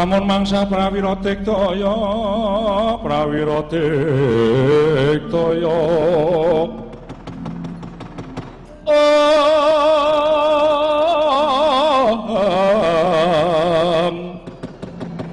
lamun 0.06 0.30
mangsa 0.30 0.62
prawira 0.70 1.18
tiktaya 1.18 1.98
prawira 3.02 3.66
tiktaya 3.66 5.82
Om 8.86 8.94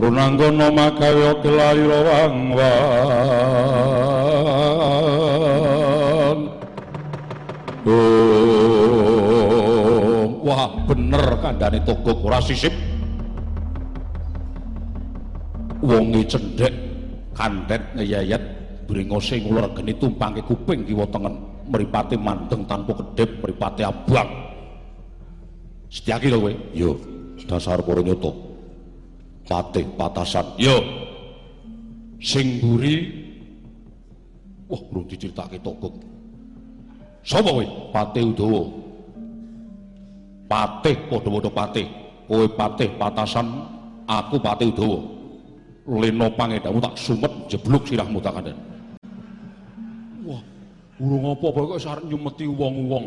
Runanggana 0.01 0.73
magawe 0.73 1.37
kelalira 1.45 2.33
Oh, 7.83 7.99
wah 10.47 10.71
bener 10.89 11.37
kandhane 11.45 11.85
togok 11.85 12.25
ora 12.25 12.41
sisip. 12.41 12.73
Wonge 15.83 16.23
cendhek 16.31 16.71
kandhet 17.35 17.83
ngeyayat 17.99 18.43
bringose 18.87 19.43
ngulur 19.43 19.67
geni 19.75 19.93
tumpangke 19.99 20.43
kuping 20.47 20.87
kiwa 20.87 21.03
tengen 21.11 21.35
mripate 21.67 22.15
mandeng 22.15 22.63
tanpa 22.71 22.95
kedhep 22.95 23.43
mripate 23.43 23.83
abang. 23.83 24.31
Setyaki 25.93 26.33
to 26.33 26.39
kowe? 26.41 26.53
Yo, 26.73 26.97
dasar 27.45 27.85
para 27.85 28.01
nyata. 28.01 28.33
Patih 29.45 29.85
patasan. 29.99 30.47
Yo. 30.57 30.81
Sing 32.23 32.63
mburi 32.63 33.23
Wah, 34.73 34.81
belum 34.89 35.05
diceritake 35.05 35.61
togok. 35.61 36.01
Sapa 37.21 37.53
kowe? 37.53 37.67
Patih 37.93 38.33
Udawa. 38.33 38.63
Patih 40.49 40.97
padha-padha 41.13 41.51
patih. 41.53 41.87
Kowe 42.25 42.47
patih 42.57 42.89
patasan, 42.97 43.47
aku 44.09 44.41
patih 44.41 44.73
Udawa. 44.73 45.22
Lena 45.83 46.31
pangedamu 46.31 46.79
tak 46.79 46.95
sumet 46.95 47.33
jebluk 47.51 47.83
sirahmu 47.91 48.23
tak 48.23 48.39
kandhan. 48.39 48.55
Wah, 50.23 50.39
urung 51.03 51.35
apa-apa 51.35 51.75
kok 51.75 51.83
sarep 51.83 52.07
nyumeti 52.07 52.47
wong-wong. 52.47 53.07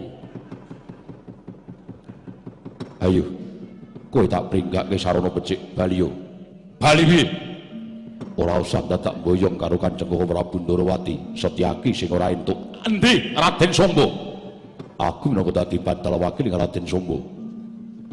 Ayo. 3.00 3.24
Kowe 4.12 4.28
tak 4.28 4.52
pringgake 4.52 4.96
sarana 5.00 5.32
becik 5.32 5.60
Baliyo. 5.76 6.12
Bali 6.80 7.04
piye? 7.08 7.26
Ora 8.36 8.60
usah 8.60 8.84
dadak 8.84 9.24
boyong 9.24 9.56
karo 9.56 9.80
Kanjeng 9.80 10.12
Prabu 10.12 10.60
Ndorowati, 10.60 11.36
Setyaki 11.36 11.96
sing 11.96 12.12
ora 12.12 12.32
entuk. 12.32 12.80
Endi 12.84 13.32
Raden 13.32 13.72
Sombo? 13.72 14.08
Aku 15.00 15.32
minangka 15.32 15.64
dadi 15.64 15.80
bantal 15.80 16.20
wakil 16.20 16.52
Raden 16.52 16.84
Sombo. 16.84 17.24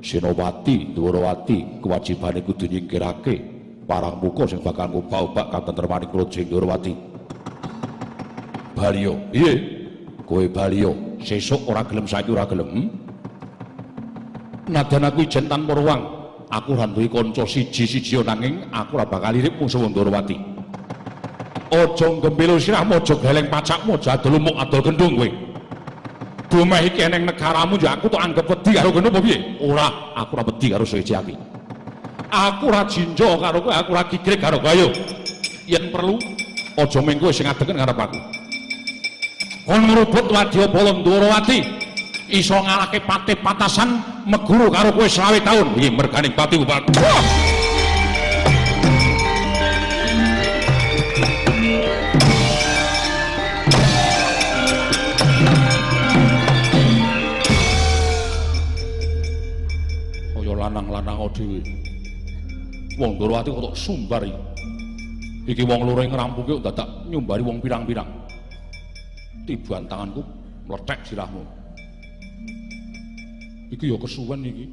Senowati, 0.02 0.94
Ndorowati, 0.94 1.82
kewajibane 1.82 2.42
kudu 2.42 2.66
nyingkirake 2.66 3.61
parang 3.92 4.16
muka 4.16 4.48
sing 4.48 4.64
bakal 4.64 4.88
ngubah-ubah 4.88 5.52
katentremaning 5.52 6.08
Praja 6.08 6.40
Ndorowati. 6.48 6.92
Baliyo, 8.72 9.20
iye. 9.36 9.52
Kowe 10.24 10.48
Baliyo, 10.48 11.20
sesuk 11.20 11.68
ora 11.68 11.84
gelem 11.84 12.08
saiki 12.08 12.32
ora 12.32 12.48
gelem. 12.48 12.72
Hmm? 12.72 12.88
Nadan 14.72 15.12
aku 15.12 15.28
ijen 15.28 15.44
tanpa 15.44 15.76
ruang. 15.76 16.00
Aku 16.48 16.72
duwe 16.72 17.08
kanca 17.08 17.44
siji-siji 17.44 18.20
nanging 18.24 18.64
aku 18.72 18.96
ora 18.96 19.04
bakal 19.04 19.36
irip 19.36 19.60
musuh 19.60 19.84
Ndorowati. 19.84 20.40
Aja 21.72 22.08
gembelo 22.20 22.56
sirahmu, 22.56 22.96
aja 22.96 23.16
geleng 23.16 23.48
pacakmu, 23.52 23.96
aja 24.00 24.16
adol 24.16 24.40
umuk 24.40 24.56
adol 24.56 24.80
gendung 24.80 25.20
kowe. 25.20 25.28
Dumeh 26.48 26.80
iki 26.88 27.00
eneng 27.00 27.28
negaramu 27.28 27.80
ya 27.80 27.96
aku 27.96 28.12
tak 28.12 28.24
anggap 28.24 28.44
wedi 28.44 28.76
karo 28.76 28.92
kene 28.92 29.08
apa 29.08 29.20
piye? 29.24 29.38
Ora, 29.60 30.16
aku 30.16 30.32
ora 30.36 30.44
wedi 30.48 30.66
karo 30.68 30.84
Sejaki. 30.84 31.51
Aku 32.32 32.72
ora 32.72 32.88
jinjo 32.88 33.36
karo 33.36 33.60
kowe, 33.60 33.76
aku 33.76 33.92
ora 33.92 34.08
kikrik 34.08 34.40
karo 34.40 34.56
kowe. 34.56 34.72
Ayo. 34.72 34.88
Yen 35.68 35.92
perlu 35.92 36.16
aja 36.80 36.98
mengko 37.04 37.28
sing 37.28 37.44
ngadegen 37.44 37.76
ngarep 37.76 37.98
aku. 38.08 38.18
Kon 39.68 39.84
ngrubut 39.84 40.32
Wadyabala 40.32 40.96
Ndorowati 40.96 41.60
iso 42.32 42.56
ngalahke 42.56 43.04
patih 43.04 43.36
patasan 43.36 44.00
meguru 44.24 44.72
karo 44.72 44.96
kowe 44.96 45.04
selawe 45.04 45.44
taun. 45.44 45.76
Iki 45.76 45.92
merganing 45.92 46.32
pati 46.32 46.56
kaya 60.32 60.52
lanang-lanang 60.56 61.28
dhewe. 61.36 61.91
Wong 63.00 63.16
Ndorowati 63.16 63.48
kok 63.48 63.64
tok 63.72 63.76
sumbar 63.78 64.22
iki. 64.24 64.40
Iki 65.42 65.62
wong 65.66 65.80
loro 65.88 66.02
ngrampuke 66.04 66.60
kok 66.60 66.64
dadak 66.70 66.88
nyumbari 67.08 67.42
wong 67.42 67.58
pirang-pirang. 67.58 68.08
Tiban 69.48 69.88
tanganku 69.88 70.22
mlethek 70.68 71.00
sirahmu. 71.02 71.42
Iki 73.72 73.90
ya 73.90 73.96
kesuwen 73.96 74.44
iki. 74.44 74.66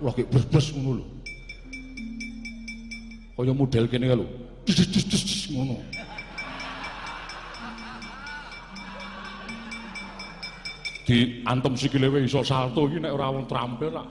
Lah 0.00 0.14
kek 0.16 0.30
bres-bres 0.32 0.72
ngono 0.72 1.02
lho. 1.02 1.06
Kaya 3.36 3.52
model 3.52 3.84
kene 3.90 4.06
lho. 4.14 4.26
Ngono. 5.50 5.76
Di 11.04 11.42
antem 11.42 11.74
sikile 11.74 12.06
wae 12.06 12.24
iso 12.24 12.40
salto 12.46 12.86
iki 12.86 13.02
nek 13.02 13.12
ora 13.12 13.34
wong 13.34 13.44
trampil 13.50 13.90
lah. 13.90 14.06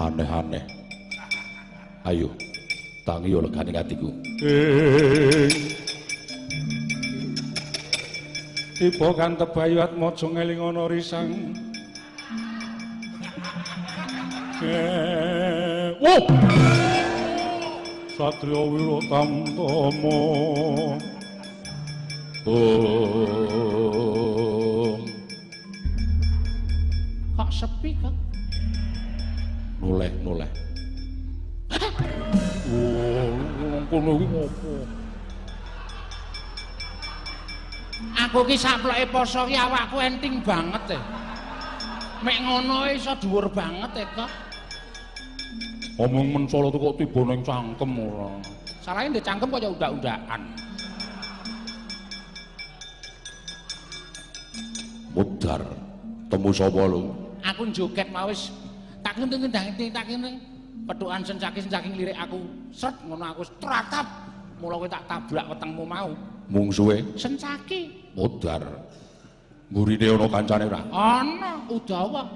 Aneh-aneh. 0.00 0.64
Ayo. 2.04 2.28
Tangi 3.04 3.30
yo 3.30 3.44
legane 3.44 3.76
atiku. 3.76 4.08
Tiba 8.74 9.08
kan 9.12 9.36
tebayu 9.36 9.84
atmaja 9.84 10.24
ngeling 10.24 10.56
ana 10.56 10.88
risang. 10.88 11.52
Wo! 16.00 16.16
Satria 18.16 18.62
Wira 18.64 18.98
Tamtama. 19.12 20.18
Oh. 22.48 23.36
Kok 27.36 27.50
sepi 27.52 27.92
kok? 28.00 28.23
Noleh, 29.84 30.12
noleh. 30.24 30.50
Oh, 32.72 33.84
kono 33.92 34.10
iki 34.16 34.26
ngopo? 34.32 34.72
Aku 38.16 38.38
ki 38.48 38.56
saploke 38.56 39.04
poso 39.12 39.44
ki 39.44 39.52
awakku 39.60 40.00
enting 40.00 40.40
banget 40.40 40.96
e. 40.96 41.00
Mek 42.24 42.40
ngono 42.40 42.88
iso 42.88 43.12
dhuwur 43.20 43.52
banget 43.52 43.92
e 44.00 44.04
kok. 44.16 44.32
Omong 46.00 46.26
men 46.32 46.44
Solo 46.48 46.72
tuh 46.72 46.80
kok 46.80 47.04
tiba 47.04 47.20
ning 47.28 47.44
cangkem 47.44 47.92
ora. 48.00 48.32
Salahnya 48.80 49.20
ndek 49.20 49.24
cangkem 49.28 49.52
kaya 49.52 49.68
undak-undakan. 49.68 50.42
Mudar. 55.12 55.62
Temu 56.32 56.50
sapa 56.50 56.82
lu? 56.88 57.12
Aku 57.44 57.68
joget 57.68 58.08
mau 58.08 58.32
tak 59.14 59.22
ngendeng-ngendang 59.22 59.94
tak 59.94 60.04
kene 60.10 60.30
petukan 60.90 61.22
sencaki-sencaki 61.22 61.88
lirik 61.94 62.18
aku. 62.18 62.42
Set 62.74 62.90
ngono 63.06 63.30
aku 63.30 63.46
stratap. 63.46 64.02
Mula 64.58 64.74
kowe 64.74 64.90
tak 64.90 65.06
tabrak 65.06 65.46
wetengmu 65.54 65.86
mau. 65.86 66.10
Mungsuhe 66.50 66.98
Sencaki. 67.14 68.10
mudar. 68.18 68.62
Mburine 69.70 70.18
ana 70.18 70.26
kancane 70.26 70.66
ora? 70.66 70.82
Ana 70.90 71.62
Udawa. 71.70 72.26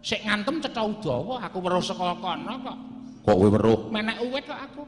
Sik 0.00 0.24
ngantem 0.24 0.56
cetha 0.64 0.88
Udawa, 0.88 1.36
aku 1.44 1.60
weruh 1.60 1.84
saka 1.84 2.16
kono 2.16 2.54
kok. 2.64 2.76
Kok 3.28 3.36
kowe 3.36 3.48
weruh? 3.52 3.78
Menek 3.92 4.16
uwit 4.24 4.44
kok 4.48 4.56
aku. 4.56 4.82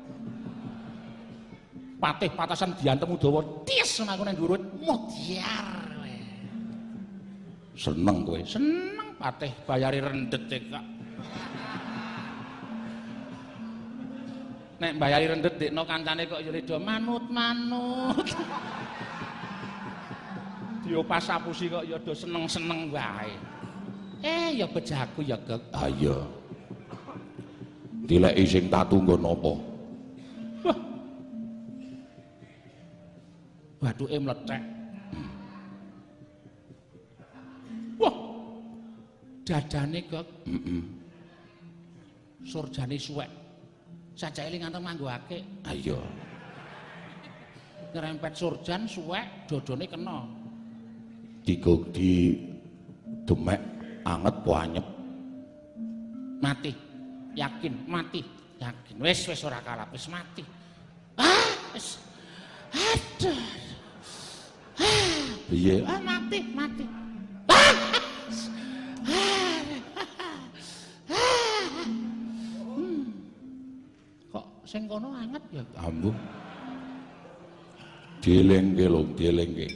Patih 2.00 2.30
patasan 2.32 2.72
diantem 2.80 3.12
Udawa. 3.12 3.44
Tis 3.68 4.00
aku 4.00 4.22
nang 4.24 4.32
dhuwur 4.32 4.56
mudyar. 4.80 5.76
kowe. 5.92 6.12
Seneng 7.76 8.16
kowe. 8.24 8.40
Seneng 8.48 9.08
patih 9.20 9.52
bayari 9.68 10.00
rendet 10.00 10.48
e 10.48 10.58
kok. 10.72 10.97
Nek 14.78 14.94
bayari 14.94 15.26
rendet 15.26 15.58
dekno 15.58 15.82
kancane 15.82 16.22
kok 16.30 16.38
ya 16.38 16.54
reda 16.54 16.78
manut-manut. 16.78 18.26
Diopas 20.86 21.26
sapusi 21.26 21.66
kok 21.66 21.82
ya 21.82 21.98
do 21.98 22.14
seneng-seneng 22.14 22.86
wae. 22.94 23.34
Eh 24.22 24.62
ya 24.62 24.70
bejaku 24.70 25.26
ya 25.26 25.34
gek. 25.42 25.58
Ayo. 25.74 26.30
Dileki 28.06 28.44
sing 28.46 28.64
tatu 28.70 29.02
nggon 29.02 29.26
apa? 29.26 29.52
Bathuke 33.82 34.18
mlethek. 34.18 34.62
Wah. 37.98 38.14
Dadane 39.42 40.00
gek. 40.06 40.26
Heeh. 40.46 40.97
Surjane 42.48 42.96
suwek. 42.96 43.28
Sajake 44.16 44.48
ling 44.48 44.64
ngantem 44.64 44.80
nganggo 44.80 45.06
akik. 45.12 45.44
Ayo. 45.68 46.00
Ngerempet 47.92 48.32
surjan 48.32 48.88
suwek, 48.88 49.44
dodone 49.44 49.84
kena. 49.84 50.24
Digo 51.44 51.84
di 51.92 52.40
demek 53.28 53.60
anget 54.08 54.36
po 54.40 54.56
anyep. 54.56 54.86
Mati. 56.40 56.72
Yakin 57.36 57.74
mati. 57.84 58.24
Yakin. 58.58 58.96
Wis 58.96 59.28
wis 59.28 59.44
ora 59.44 59.60
kalah, 59.60 59.86
wis 59.92 60.08
mati. 60.08 60.42
Ah, 61.20 61.52
wis. 61.76 62.00
Aduh. 62.72 63.44
Piye? 65.48 65.84
Ah, 65.84 66.00
mati, 66.00 66.38
mati. 66.56 66.84
Sing 74.78 74.86
kono 74.86 75.10
anget 75.10 75.42
ya? 75.50 75.62
Ambu. 75.82 76.14
Dielengke 78.22 78.86
lho, 78.86 79.02
dielengke. 79.18 79.66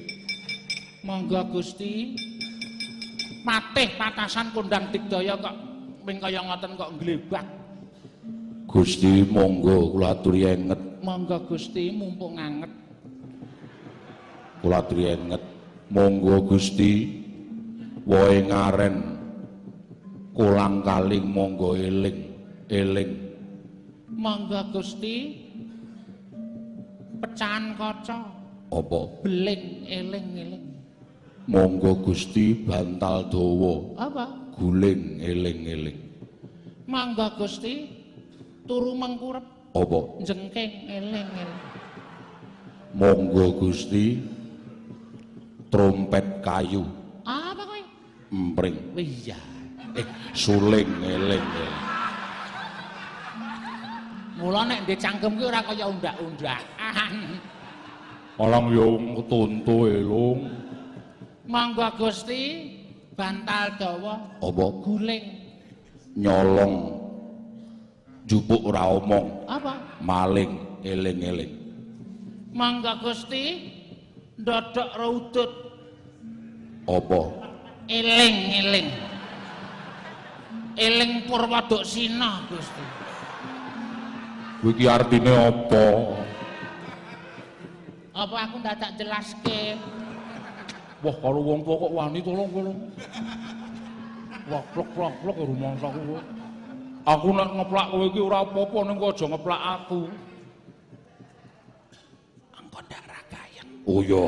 Monggo 1.03 1.43
Gusti. 1.51 2.15
Patih 3.43 3.99
patasan 3.99 4.55
kondang 4.55 4.87
digdaya 4.95 5.35
kok 5.35 5.51
ping 6.07 6.23
kaya 6.23 6.39
ngoten 6.47 6.79
kok 6.79 6.95
glebak. 7.03 7.43
Gusti 8.71 9.27
monggo 9.27 9.91
kula 9.91 10.15
aturi 10.15 10.47
enget, 10.47 10.79
Monggo 11.03 11.43
Gusti 11.51 11.91
mumpung 11.91 12.39
anget. 12.39 12.71
kula 14.63 14.79
aturi 14.79 15.11
enget. 15.11 15.43
Monggo 15.91 16.47
Gusti 16.47 17.19
woe 18.07 18.39
ngaren 18.47 18.95
kolang 20.39 20.87
kaling 20.87 21.27
monggo 21.27 21.75
eling, 21.75 22.19
eling. 22.71 23.22
Monggo 24.23 24.63
Gusti 24.71 25.35
pecahan 27.19 27.75
kaca 27.75 28.23
Apa? 28.71 29.01
beling 29.27 29.83
eling-eling. 29.91 30.65
Monggo 31.51 31.99
Gusti 32.07 32.55
bantal 32.55 33.27
dawa, 33.27 33.99
Apa? 33.99 34.25
guling 34.55 35.19
eling-eling. 35.19 35.99
Monggo 36.87 37.35
Gusti 37.35 37.91
turu 38.63 38.95
mengkurep 38.95 39.43
Apa? 39.75 40.23
jengking 40.23 40.73
eling-eling. 40.87 41.61
Monggo 42.95 43.59
Gusti 43.59 44.23
trompet 45.67 46.47
kayu 46.47 46.87
Apa 47.27 47.63
kowe? 47.67 47.83
empring 48.31 48.79
Iya. 48.95 49.41
eh 49.99 50.07
suling 50.31 50.87
eling-eling. 51.03 51.92
Mula 54.43 54.67
nek 54.67 54.83
ndek 54.83 54.99
cangkem 54.99 55.39
ki 55.39 55.45
ora 55.47 55.63
kaya 55.63 55.87
undak-undakan. 55.87 57.15
Alang 58.43 58.67
yo 58.75 58.99
ketuntu 59.23 59.87
elung. 59.87 60.51
Monggo 61.47 61.87
Gusti 61.95 62.71
bantal 63.15 63.77
dawa 63.79 64.15
Apa 64.43 64.67
guling. 64.83 65.25
nyolong 66.19 66.75
jupuk 68.27 68.63
ora 68.69 68.85
omong, 68.99 69.47
Apa? 69.49 69.75
maling 70.03 70.59
eling-eling. 70.83 71.53
Monggo 72.53 72.99
Gusti 72.99 73.71
ndodok 74.43 74.91
raudut 74.99 75.51
Apa 76.91 77.21
eling-eling. 77.87 78.91
Eling 80.73 81.13
Purwadok 81.29 81.85
Sina 81.87 82.43
Gusti. 82.49 82.85
Iki 84.71 84.87
artine 84.87 85.33
apa? 85.35 85.87
Apa 88.15 88.37
aku 88.47 88.55
ndak 88.63 88.79
tak 88.79 88.93
jelaske? 89.01 89.75
Wah, 91.03 91.17
kalau 91.19 91.43
wong 91.43 91.67
tua 91.67 91.83
kok 91.83 91.93
wani 91.99 92.19
tolong 92.23 92.49
tolong. 92.55 92.79
Wah, 94.47 94.63
plok 94.71 94.89
plok 94.95 95.15
plok 95.27 95.37
rumah 95.43 95.75
aku. 95.75 96.15
Aku 97.03 97.29
nek 97.35 97.51
ngeplak 97.59 97.87
kowe 97.91 98.05
iki 98.07 98.21
ora 98.23 98.47
apa-apa 98.47 98.79
ning 98.87 98.97
kok 99.03 99.11
aja 99.11 99.27
ngeplak 99.27 99.63
aku. 99.81 100.01
Engko 102.55 102.79
ndak 102.87 103.03
ragayeng. 103.11 103.69
Oh 103.91 103.99
iya. 103.99 104.25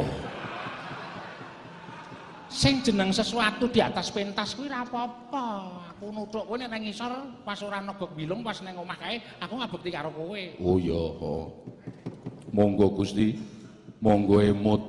Sing 2.51 2.83
jeneng 2.83 3.15
sesuatu 3.15 3.71
di 3.71 3.79
atas 3.79 4.11
pentas 4.11 4.59
kuwi 4.59 4.67
ora 4.67 4.83
apa-apa. 4.83 5.47
Aku 5.95 6.11
nuthuk 6.11 6.43
kowe 6.51 6.59
nek 6.59 6.75
nang 6.75 6.83
ngisor 6.83 7.13
pas 7.47 7.63
ora 7.63 7.79
nogok 7.79 8.19
bilung 8.19 8.43
pas 8.43 8.59
nang 8.67 8.83
omah 8.83 8.99
kae 8.99 9.23
aku 9.39 9.55
ngabekti 9.63 9.95
karo 9.95 10.11
kowe. 10.11 10.43
Oh 10.59 10.75
iya. 10.75 11.03
Monggo 12.51 12.99
Gusti, 12.99 13.39
monggo 14.03 14.43
emut. 14.43 14.83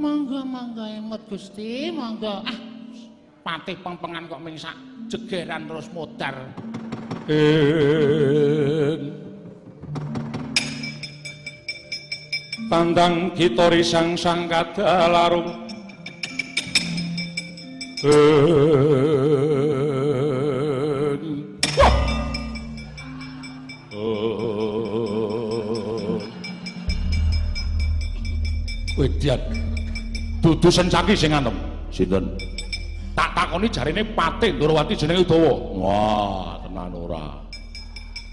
Monggo 0.00 0.40
monggo 0.48 0.88
emut 0.88 1.20
Gusti, 1.28 1.92
monggo. 1.92 2.40
Ah, 2.48 2.58
patih 3.44 3.76
pengpengan 3.84 4.24
kok 4.24 4.40
ming 4.40 4.56
sak 4.56 4.72
jegeran 5.12 5.68
terus 5.68 5.92
modar. 5.92 6.48
ing 7.28 8.98
tandang 12.72 13.30
kita 13.36 13.68
risang 13.68 14.16
sang 14.18 14.48
kadalarung 18.02 18.82
ing 21.22 21.46
Wedian. 28.98 29.40
Dudu 30.42 30.68
sencaki 30.68 31.14
sing 31.14 31.30
antem. 31.30 31.54
sinten 31.94 32.34
Tak 33.14 33.30
takoni 33.38 33.70
jarine 33.70 34.02
Patih 34.02 34.58
Ndorowati 34.58 34.98
jenenge 34.98 35.22
Udawa. 35.22 35.54
Wah, 35.78 36.58
tenan 36.66 36.90
ora. 36.90 37.38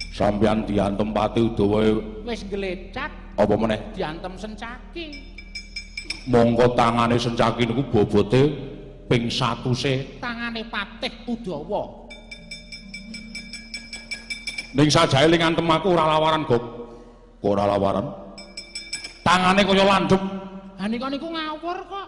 Sampeyan 0.09 0.65
diantem 0.65 1.13
Patih 1.13 1.53
Udawa 1.53 2.01
Wis 2.25 2.41
glecak 2.49 3.13
apa 3.39 3.53
meneh? 3.55 3.79
diantem 3.93 4.33
sencaki. 4.35 5.13
Monggo 6.27 6.75
tangane 6.75 7.15
sencaki 7.15 7.63
niku 7.69 7.85
bobote 7.87 8.68
ping 9.09 9.25
1 9.27 9.73
se. 9.73 10.21
Tangane 10.21 10.61
patih 10.69 11.11
Udawa. 11.25 12.05
Ning 14.77 14.85
sajae 14.85 15.25
ling 15.25 15.41
antem 15.41 15.65
aku 15.65 15.97
ora 15.97 16.05
lawaran, 16.05 16.45
Gop. 16.45 16.61
Kok 17.41 17.49
ora 17.49 17.65
lawaran? 17.65 18.05
Tangane 19.25 19.65
kaya 19.65 19.81
landhep. 19.81 20.21
Ha 20.77 20.85
nika 20.85 21.09
niku 21.09 21.27
ngawur 21.27 21.77
kok. 21.89 22.07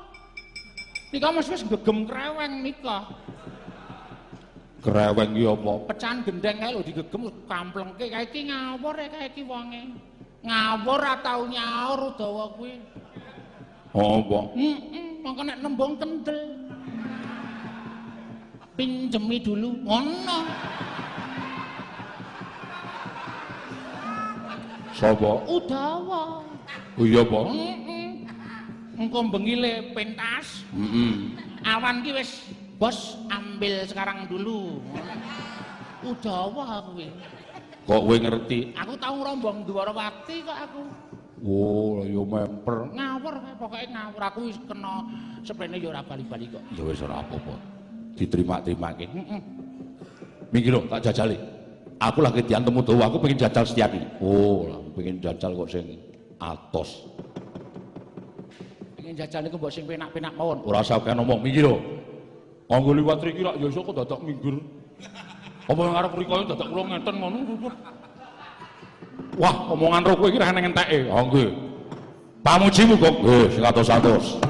Nika 1.11 1.27
mesti 1.33 1.51
wis 1.57 1.65
gegem 1.65 2.05
kreweng 2.05 2.61
nika. 2.61 3.09
Greweng 4.85 5.29
ki 5.33 5.43
apa? 5.49 5.73
Pecahan 5.89 6.17
gendeng 6.21 6.57
kae 6.61 6.71
lho 6.71 6.81
digegem 6.85 7.21
kamplengke 7.49 8.05
kae 8.13 8.23
iki 8.29 8.45
ngawur 8.45 8.93
ya 8.93 9.07
kae 9.09 9.25
iki 9.33 9.41
wonge. 9.41 9.81
Ngawur 10.45 10.99
ra 11.01 11.17
tau 11.25 11.49
nyaur 11.49 12.13
Udawa 12.13 12.45
kuwi. 12.55 12.77
Apa? 13.91 14.39
Heeh, 14.55 15.19
mongko 15.19 15.41
nek 15.49 15.57
nembung 15.59 15.97
kendel. 15.97 16.60
Pinjemi 18.75 19.37
dulu, 19.43 19.75
ngono. 19.83 20.39
Sapa? 24.95 25.31
Udawa. 25.49 26.45
Oh 26.99 27.05
iya 27.07 27.25
apa? 27.25 27.39
Engko 29.01 29.19
bengile 29.33 29.91
pentas. 29.97 30.61
Heeh. 30.77 31.33
Awan 31.65 32.05
ki 32.05 32.13
wis 32.13 32.53
bos 32.77 33.17
ambil 33.33 33.81
sekarang 33.89 34.29
dulu. 34.29 34.77
Udawa 36.05 36.85
kuwi. 36.85 37.09
Kok 37.89 38.01
kowe 38.05 38.17
ngerti? 38.17 38.77
Aku 38.77 38.93
tau 39.01 39.17
ngrombong 39.17 39.65
Dwarawati 39.65 40.45
kok 40.45 40.57
aku. 40.69 40.81
Oh, 41.41 42.05
ya 42.05 42.21
memper. 42.21 42.93
Ngawur 42.93 43.35
pokoke 43.57 43.89
ngawur 43.89 44.21
aku 44.21 44.41
kena 44.69 45.01
seprene 45.41 45.81
ya 45.81 45.89
ora 45.89 46.05
bali-bali 46.05 46.45
kok. 46.45 46.61
Ya 46.77 46.85
wis 46.85 47.01
ora 47.01 47.25
apa-apa. 47.25 47.80
Diterima-terimake. 48.21 49.09
Heeh. 49.09 49.41
Minggir 50.53 50.77
tak 50.85 51.09
jajali. 51.09 51.37
Aku 51.97 52.21
lagi 52.21 52.45
diantemu 52.45 52.79
tuh, 52.85 53.01
aku 53.01 53.17
pengen 53.17 53.37
jajal 53.41 53.65
Setyaki. 53.65 54.01
Oh, 54.21 54.69
lah 54.69 54.81
pengen 54.93 55.17
jajal 55.17 55.53
kok 55.57 55.69
sing 55.69 55.85
atos. 56.37 57.09
Pengen 58.97 59.13
jajal 59.17 59.41
niku 59.41 59.57
mbok 59.57 59.73
sing 59.73 59.85
penak-penak 59.89 60.33
mawon. 60.37 60.61
Ora 60.65 60.85
usah 60.85 61.01
kaya 61.01 61.17
ngomong, 61.17 61.41
minggir 61.41 61.65
lho. 61.65 61.81
Anggo 62.69 62.93
liwat 62.93 63.19
riki 63.25 63.41
rak 63.41 63.57
ya 63.57 63.67
iso 63.69 63.81
kok 63.81 63.95
dadak 64.01 64.21
minggir. 64.21 64.57
Apa 65.65 65.81
yang 65.81 65.95
arep 65.97 66.13
rikaya 66.13 66.43
dadak 66.45 66.67
kula 66.69 66.83
ngeten 66.89 67.15
ngono. 67.17 67.39
Wah, 69.41 69.55
omongan 69.73 70.05
ro 70.05 70.13
kowe 70.17 70.27
iki 70.29 70.37
ra 70.41 70.53
neng 70.53 70.69
enteke. 70.69 71.09
Ha 71.09 71.19
nggih. 71.25 71.49
Pamujimu 72.45 72.95
kok 72.97 73.13
nggih 73.21 73.45
sing 73.49 73.63
atos-atos. 73.65 74.41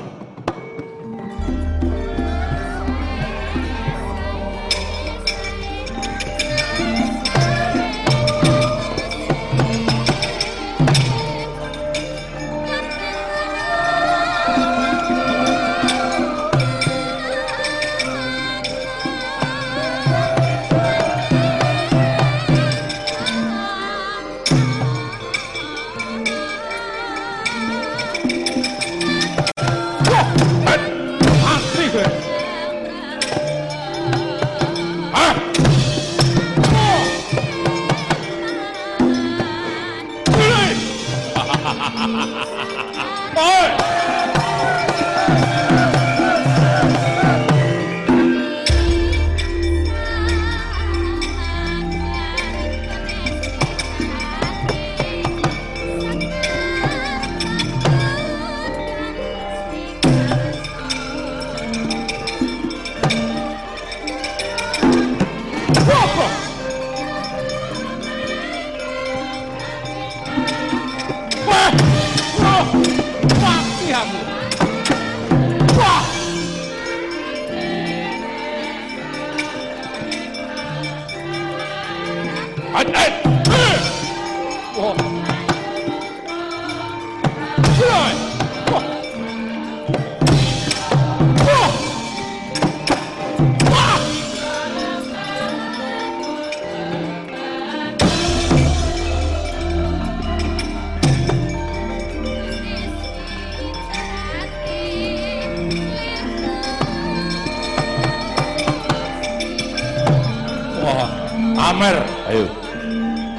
Amer, 111.72 112.04
ayo. 112.28 112.52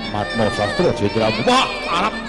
Matmo 0.09 0.49
Sastra 0.57 0.88
Jenderal. 0.97 1.37
Wah, 1.45 1.68
Arab. 1.92 2.22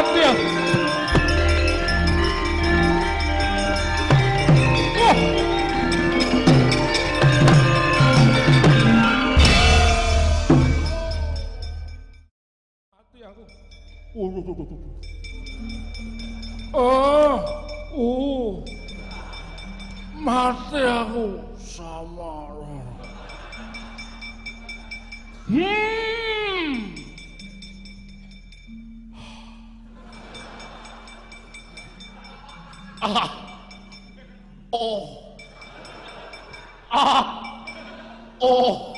Uh, 0.00 0.06
uh. 0.16 0.60
Oh, 16.72 17.40
uh. 17.96 18.64
Mati 20.20 20.80
aku 20.84 21.40
sama 21.56 22.52
Hmm. 25.50 26.19
Ah. 33.00 33.28
Oh. 34.70 35.00
Ah. 36.92 37.24
Oh. 38.40 38.92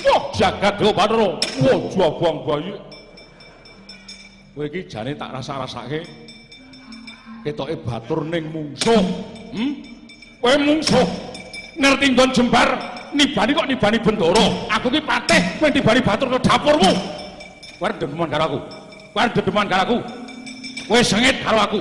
Wah, 0.00 0.22
jagat 0.32 0.80
Dewa 0.80 0.92
Batara. 0.96 1.28
Wah, 1.60 1.78
jabang 1.92 2.36
bayi. 2.48 2.72
Kowe 4.56 4.64
iki 4.66 4.88
jane 4.88 5.14
tak 5.14 5.30
rasa-rasake 5.30 6.02
ketoke 7.46 7.76
batur 7.84 8.24
ning 8.26 8.48
mungsuh. 8.48 9.00
Hmm? 9.52 9.72
Kowe 10.40 10.54
mungsuh 10.56 11.06
ngerti 11.76 12.06
nggon 12.16 12.30
jembar 12.32 12.68
nibani 13.12 13.52
kok 13.52 13.68
nibani 13.68 13.98
bendoro. 14.00 14.68
Aku 14.72 14.88
ki 14.88 15.00
patih 15.04 15.40
kowe 15.60 15.68
nibani 15.68 16.00
batur 16.00 16.28
ke 16.32 16.38
dapurmu. 16.40 16.92
Kowe 17.76 17.88
dedeman 17.92 18.28
karo 18.32 18.44
aku. 18.48 18.60
Kowe 19.12 19.24
dedeman 19.36 19.66
karo 19.68 19.82
aku. 19.84 19.98
Kowe 20.88 21.00
sengit 21.04 21.36
karo 21.44 21.60
aku. 21.60 21.80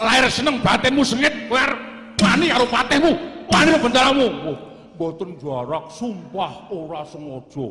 Lahir 0.00 0.32
seneng 0.32 0.64
batinmu 0.64 1.04
sengit, 1.04 1.32
kowe 1.44 1.60
arep 1.60 1.80
wani 2.24 2.48
karo 2.48 2.64
patihmu, 2.72 3.12
wani 3.52 3.68
karo 3.68 3.84
bendaramu. 3.84 4.26
Mboten 4.96 5.36
jarak, 5.36 5.92
sumpah 5.92 6.72
ora 6.72 7.04
sengaja. 7.04 7.68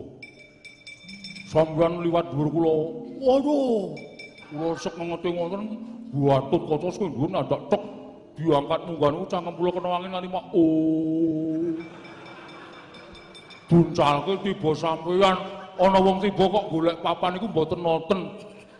Sampeyan 1.49 2.05
liwat 2.05 2.29
dhuwur 2.29 2.49
kula. 2.53 2.75
Waduh. 3.17 3.97
Kula 4.53 4.77
sek 4.77 4.93
ngeti 4.93 5.29
ngoten, 5.33 5.61
buatut 6.13 6.61
kaca 6.69 6.89
sing 6.93 7.09
dhuwur 7.17 7.29
nandak 7.33 7.61
tek 7.73 7.81
diangkat 8.37 8.79
munggah 8.85 9.09
niku 9.09 9.25
cangkem 9.25 9.53
kula 9.57 9.69
kena 9.73 9.89
angin 9.97 10.09
nganti 10.13 10.29
mak 10.29 10.45
oh. 10.53 11.73
Buncalke 13.69 14.33
tiba 14.45 14.71
sampeyan 14.77 15.37
ana 15.81 15.99
wong 16.01 16.17
tiba 16.21 16.45
kok 16.45 16.65
golek 16.69 16.97
papan 17.01 17.37
iku 17.41 17.49
mboten 17.49 17.79
nonton. 17.81 18.19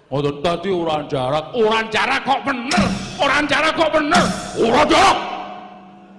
Mboten 0.10 0.41
dadi 0.41 0.74
ora 0.74 1.06
jarak, 1.06 1.54
ora 1.54 1.86
jarak 1.93 2.26
kok 2.26 2.41
bener, 2.41 2.82
ora 3.22 3.45
jarak 3.45 3.78
kok 3.78 3.93
bener. 3.93 4.26
Ora 4.58 4.82
jarak. 4.89 5.17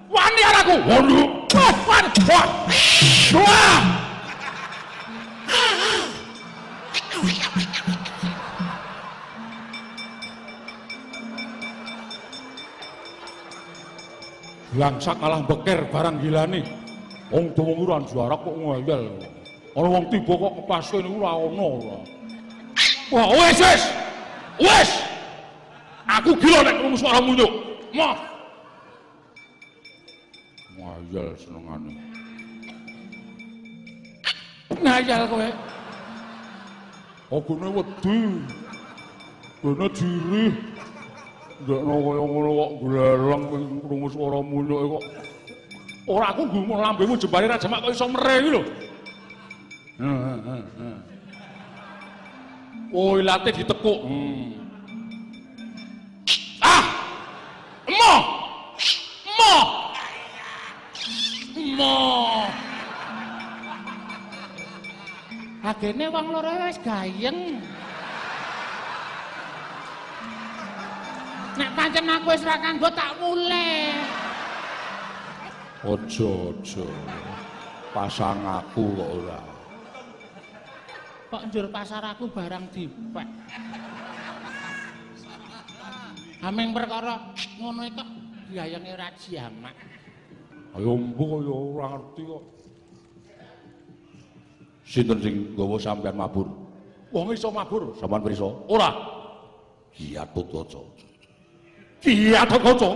Wani 0.06 0.42
aku. 0.46 0.76
Waduh. 0.86 1.26
Langsak 14.78 15.18
kalah 15.18 15.42
beker 15.50 15.90
barang 15.90 16.22
gilani. 16.22 16.62
Wong 17.34 17.50
tuwa 17.58 17.74
ora 17.74 17.98
jarak 18.06 18.38
kok 18.38 18.54
ngeyel. 18.54 19.18
Ana 19.74 19.88
wong 19.90 20.06
tiba 20.14 20.30
kok 20.38 20.62
kepaske 20.62 21.02
niku 21.02 21.18
ora 21.26 21.42
ana 21.42 21.66
ora. 21.66 22.19
Wah, 23.10 23.26
wis 23.34 23.58
wis. 23.58 23.82
Wis. 24.62 24.90
Aku 26.06 26.30
gila 26.38 26.62
nek 26.62 26.78
krungu 26.78 26.98
suara 26.98 27.18
munyuk. 27.18 27.50
Mah. 27.90 28.14
Ngayal 30.78 31.34
senengane. 31.34 31.90
Ngayal 34.78 35.22
kowe. 35.26 35.48
Agune 37.34 37.68
wedi. 37.74 38.18
Dene 39.58 39.86
diri. 39.90 40.44
Ndekno 41.66 41.94
kaya 42.00 42.22
ngono 42.24 42.50
kok 42.56 42.70
gleleng 42.78 43.42
krungu 43.82 44.08
suara 44.14 44.38
munyuk 44.38 44.98
kok. 44.98 45.04
Ora 46.06 46.30
aku 46.30 46.46
gumun 46.46 46.78
lambemu 46.78 47.18
jembare 47.18 47.50
ra 47.50 47.58
jamak 47.58 47.82
kok 47.82 47.90
iso 47.90 48.06
mere 48.06 48.34
iki 48.38 48.50
lho. 48.54 48.62
Oh, 52.90 53.14
ilate 53.22 53.54
ditekuk. 53.54 54.02
Hmm. 54.02 54.50
Ah! 56.58 56.84
Emo! 57.86 58.14
Emo! 59.30 59.54
Mo. 61.78 61.96
Agene 65.62 66.10
wong 66.10 66.26
loro 66.34 66.50
wis 66.66 66.82
gayeng. 66.82 67.62
Nek 71.54 71.70
pancen 71.78 72.10
aku 72.10 72.34
wis 72.34 72.42
ra 72.42 72.58
kanggo 72.58 72.90
tak 72.90 73.14
muleh. 73.22 73.94
Ojo, 75.86 76.58
ojo. 76.58 76.90
Pasang 77.94 78.42
aku 78.42 78.98
kok 78.98 79.10
ora. 79.14 79.59
Kok 81.30 81.46
njur 81.46 81.70
pasar 81.70 82.02
aku 82.02 82.26
barang 82.26 82.74
dipek. 82.74 83.28
Aming 86.42 86.74
perkara 86.74 87.30
ngono 87.62 87.86
kok 87.94 88.08
gayenge 88.50 88.90
ora 88.98 89.08
jamak. 89.14 89.76
Ayo 90.74 90.98
mbok 90.98 91.28
kaya 91.38 91.54
ora 91.54 91.86
ngerti 91.94 92.22
kok. 92.26 92.42
Sinten 94.82 95.18
sing 95.22 95.34
nggawa 95.54 95.78
sampean 95.78 96.18
mabur? 96.18 96.50
Wong 97.14 97.30
iso 97.30 97.54
mabur. 97.54 97.94
Sampean 97.94 98.26
prisa? 98.26 98.50
Ora. 98.66 98.90
Gatut 99.94 100.50
Kaca. 100.50 100.82
Ki 102.02 102.34
Gatut 102.34 102.58
Kaca. 102.58 102.90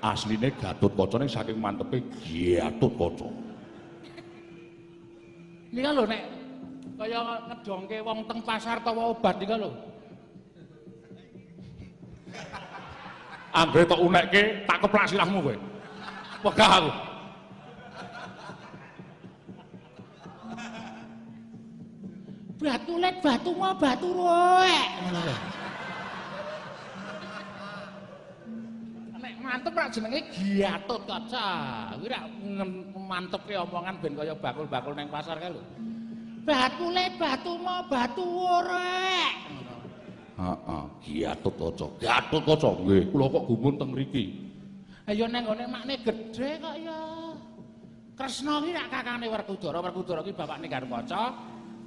Asline 0.00 0.48
Gatut 0.56 0.92
Kaca 0.96 1.16
ning 1.20 1.28
saking 1.28 1.60
mantepe 1.60 2.00
Gatut 2.24 2.92
Kaca. 2.96 3.28
Nika 5.74 5.90
lho 5.92 6.08
nek 6.08 6.22
kaya 6.94 7.20
ngedongke 7.50 7.98
wong 8.06 8.18
teng 8.30 8.40
pasar 8.46 8.78
tawa 8.82 9.10
obat 9.10 9.34
nika 9.38 9.58
lho. 9.58 9.70
Anggere 13.54 13.86
tok 13.86 14.02
unekke 14.02 14.42
tak 14.66 14.78
keplak 14.82 15.06
sirahmu 15.10 15.38
kowe. 15.42 15.56
Wegah 16.44 16.70
aku. 16.82 16.90
Batu 22.64 22.94
let 22.96 23.16
batu 23.20 23.50
mau 23.54 23.74
batu 23.76 24.08
roek. 24.10 24.88
Nek 29.20 29.34
mantep 29.40 29.72
rak 29.72 29.88
jenenge 29.92 30.20
Gatut 30.34 31.02
Kaca. 31.08 31.48
Kuwi 31.96 32.08
rak 32.08 32.24
ngen- 32.42 32.88
mantepke 33.04 33.54
omongan 33.56 33.94
ben 34.00 34.12
kaya 34.18 34.34
bakul-bakul 34.34 34.92
ning 34.96 35.08
pasar 35.12 35.36
kae 35.38 35.52
lho. 35.52 35.62
Batu 36.44 36.86
let 36.92 37.12
batu 37.16 37.56
batu. 37.88 38.24
Ngono. 38.24 38.80
Heeh, 40.34 40.84
Gatut 41.24 41.54
Kaca. 41.56 41.86
Gatut 42.02 42.42
Kaca 42.44 42.70
nggih, 42.84 43.02
kula 43.14 43.26
kok 43.30 43.44
gumun 43.48 43.74
teng 43.80 43.90
mriki. 43.94 44.24
Ayo 45.08 45.24
neng 45.30 45.46
ngene 45.46 45.64
makne 45.68 45.94
gedhe 46.02 46.50
kok 46.58 46.76
ya. 46.80 47.00
Kresna 48.14 48.62
ki 48.62 48.70
rak 48.72 48.88
kakane 48.90 49.26
Werkudara, 49.26 49.78
Werkudara 49.82 50.20
ki 50.26 50.32
bapakne 50.34 50.66
Garwaca. 50.68 51.22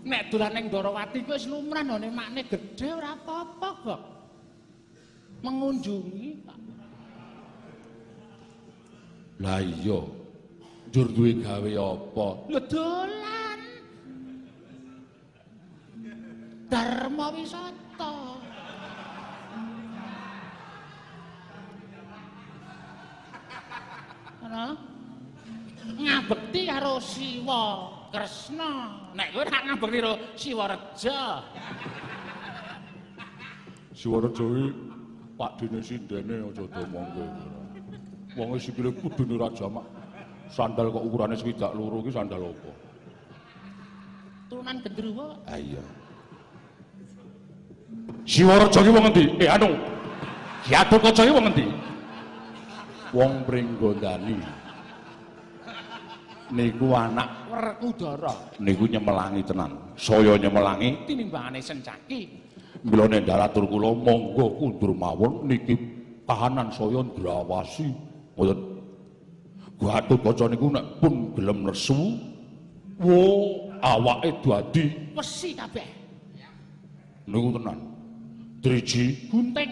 Nek 0.08 0.32
dolan 0.32 0.52
ning 0.56 0.66
Darawati 0.72 1.28
ku 1.28 1.36
wis 1.36 1.46
lumrah 1.50 1.84
none 1.84 2.08
makne 2.08 2.48
gedhe 2.48 2.88
ora 2.96 3.20
apa-apa 3.20 3.70
kok. 3.84 4.02
Mengunjungi 5.44 6.28
kok. 6.48 6.60
Lah 9.44 9.62
iya. 9.62 10.02
Njur 10.88 11.08
duwe 11.12 11.32
gawe 11.44 11.72
apa? 11.78 12.28
Lho 12.48 12.62
dolan. 12.72 13.47
Dharma 16.68 17.32
wisata. 17.32 18.14
Ana 24.44 24.76
ngabekti 25.96 26.62
karo 26.68 27.00
Siwa 27.00 27.64
Kresna. 28.12 28.72
Nek 29.16 29.32
kowe 29.32 29.44
rak 29.48 29.64
ngabekti 29.64 29.98
karo 30.04 30.14
Siwa 30.36 30.66
Reja. 30.68 31.20
Siwareja 33.98 34.46
iki 34.46 34.66
Pak 35.40 35.52
Dene 35.58 35.80
sindene 35.82 36.36
aja 36.52 36.64
domongke. 36.70 37.26
Wong 38.38 38.50
e 38.54 38.60
sikile 38.62 38.92
kudune 38.94 39.40
ra 39.40 39.50
jamak. 39.56 39.88
Sandal 40.52 40.92
kok 40.94 41.02
ukurane 41.02 41.34
swidak 41.34 41.72
loro 41.74 42.04
iki 42.04 42.12
sandal 42.14 42.52
apa? 42.52 42.72
Turunan 44.52 44.78
gendruwo. 44.86 45.40
Ah 45.50 45.58
iya. 45.58 45.82
Siwareja 48.28 48.84
ki 48.84 48.92
wong 48.92 49.06
endi? 49.08 49.24
Eh 49.40 49.48
anu. 49.48 49.72
Gatut 50.68 51.00
Kaca 51.00 51.24
iki 51.24 51.32
wong 51.32 51.48
endi? 51.48 51.66
Wong 53.16 53.32
Pringgondani. 53.48 54.36
Niku 56.48 56.96
anak 56.96 57.28
Werkudara. 57.52 58.32
niku 58.64 58.88
nyemelangi 58.88 59.44
tenan. 59.44 59.72
Saya 60.00 60.40
nyemelangi 60.40 61.04
Tinimbangane 61.08 61.60
sencaki. 61.60 62.28
Mila 62.88 63.08
nek 63.08 63.28
dalatur 63.28 63.68
kula 63.68 63.92
monggo 63.92 64.56
kundur 64.56 64.96
mawon 64.96 65.44
niki 65.48 65.76
kahanan 66.24 66.72
saya 66.72 67.04
ndrawasi. 67.04 67.92
Mboten 68.36 68.60
Gatut 69.78 70.20
Kaca 70.24 70.46
niku 70.52 70.68
nek 70.72 70.86
pun 71.04 71.36
gelem 71.38 71.68
nesu, 71.68 72.16
wo 72.98 73.22
awake 73.84 74.32
dadi 74.42 74.86
Wesi 75.14 75.54
kabeh. 75.54 75.97
Niku 77.28 77.60
tenan. 77.60 77.80
Driji 78.64 79.30
Gunting, 79.30 79.72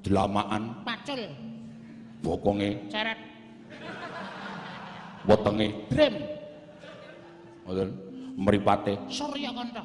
delamaan. 0.00 0.86
Pacul, 0.86 1.20
bokonge 2.24 2.88
ceret, 2.88 3.20
wetenge. 5.28 5.68
Drem, 5.92 6.14
ngoten. 7.68 7.90
Mripate. 8.32 8.96
Surya 9.12 9.52
kantha, 9.52 9.84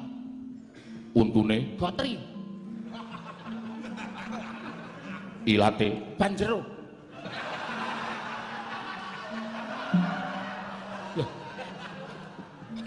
untune. 1.12 1.76
Gotri, 1.76 2.16
ilate. 5.44 5.88
Banjero. 6.16 6.64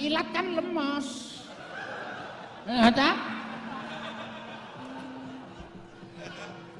Ilat 0.02 0.28
kan 0.34 0.58
lemes. 0.58 1.21
Nah, 2.62 2.94
ta? 2.94 3.10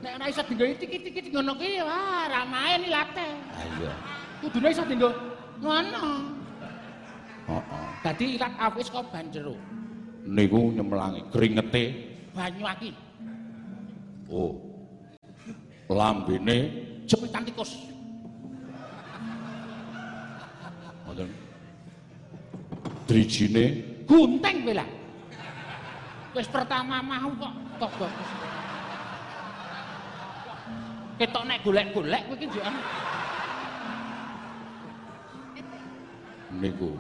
Nek 0.02 0.12
ora 0.18 0.26
iso 0.34 0.42
dienggo 0.50 0.66
iki-iki 0.66 1.30
ngono 1.30 1.54
kuwi 1.58 1.78
wah 1.86 2.26
ra 2.26 2.42
main 2.50 2.82
ilate. 2.90 3.28
ha 3.54 3.62
iya 3.70 3.94
Kudune 4.42 4.68
iso 4.74 4.82
dienggo 4.90 5.10
ngono. 5.62 6.06
heeh 7.46 7.86
Dadi 8.02 8.26
ilat 8.38 8.54
awis 8.58 8.90
kok 8.90 9.06
banjero. 9.14 9.54
niku 10.26 10.74
nyemlangi 10.78 11.22
kringete 11.34 11.84
Banyu 12.32 12.64
aki, 12.64 12.90
oh 14.32 14.56
lambene 15.92 16.58
jepitan 17.10 17.44
tikus. 17.44 17.76
ngoten 21.06 21.28
drijine 23.10 23.66
Gunting 24.08 24.58
kowe 24.66 24.74
lah. 24.78 24.88
Wis 26.32 26.48
pertama 26.48 27.04
mau 27.04 27.30
kok 27.36 27.54
kok 27.80 27.92
bagus. 28.00 28.30
Ketok 31.20 31.44
nek 31.46 31.60
golek-golek 31.62 32.22
kowe 32.26 32.36
iki 32.40 32.46
njuk 32.50 32.66
niku 36.58 36.92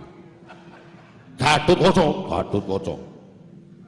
Gatut 1.41 1.77
Kaca, 1.81 2.05
Gatut 2.29 2.63
Kaca. 2.69 2.95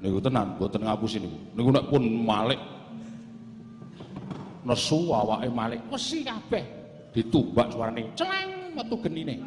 Niku 0.02 0.18
tenan, 0.20 0.58
mboten 0.58 0.82
ngapusi 0.84 1.22
niku. 1.22 1.38
Niku 1.54 1.70
nek 1.70 1.86
pun 1.86 2.04
malik 2.26 2.60
nesu 4.64 5.12
awake 5.12 5.52
malik 5.52 5.80
wesi 5.91 6.24
kabeh. 6.24 6.64
ditumbak 7.14 7.70
suarane. 7.70 8.10
Celeng 8.18 8.74
metu 8.74 8.98
genine. 9.06 9.38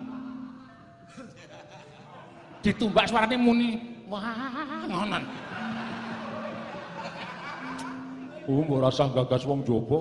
Ditumbak 2.63 3.11
suarane 3.11 3.35
muni 3.35 3.81
wah 4.07 4.23
ngonon. 4.87 5.25
Oh, 8.47 8.63
mbok 8.63 8.79
rasah 8.79 9.11
gagas 9.11 9.43
wong 9.43 9.67
jaba. 9.67 9.99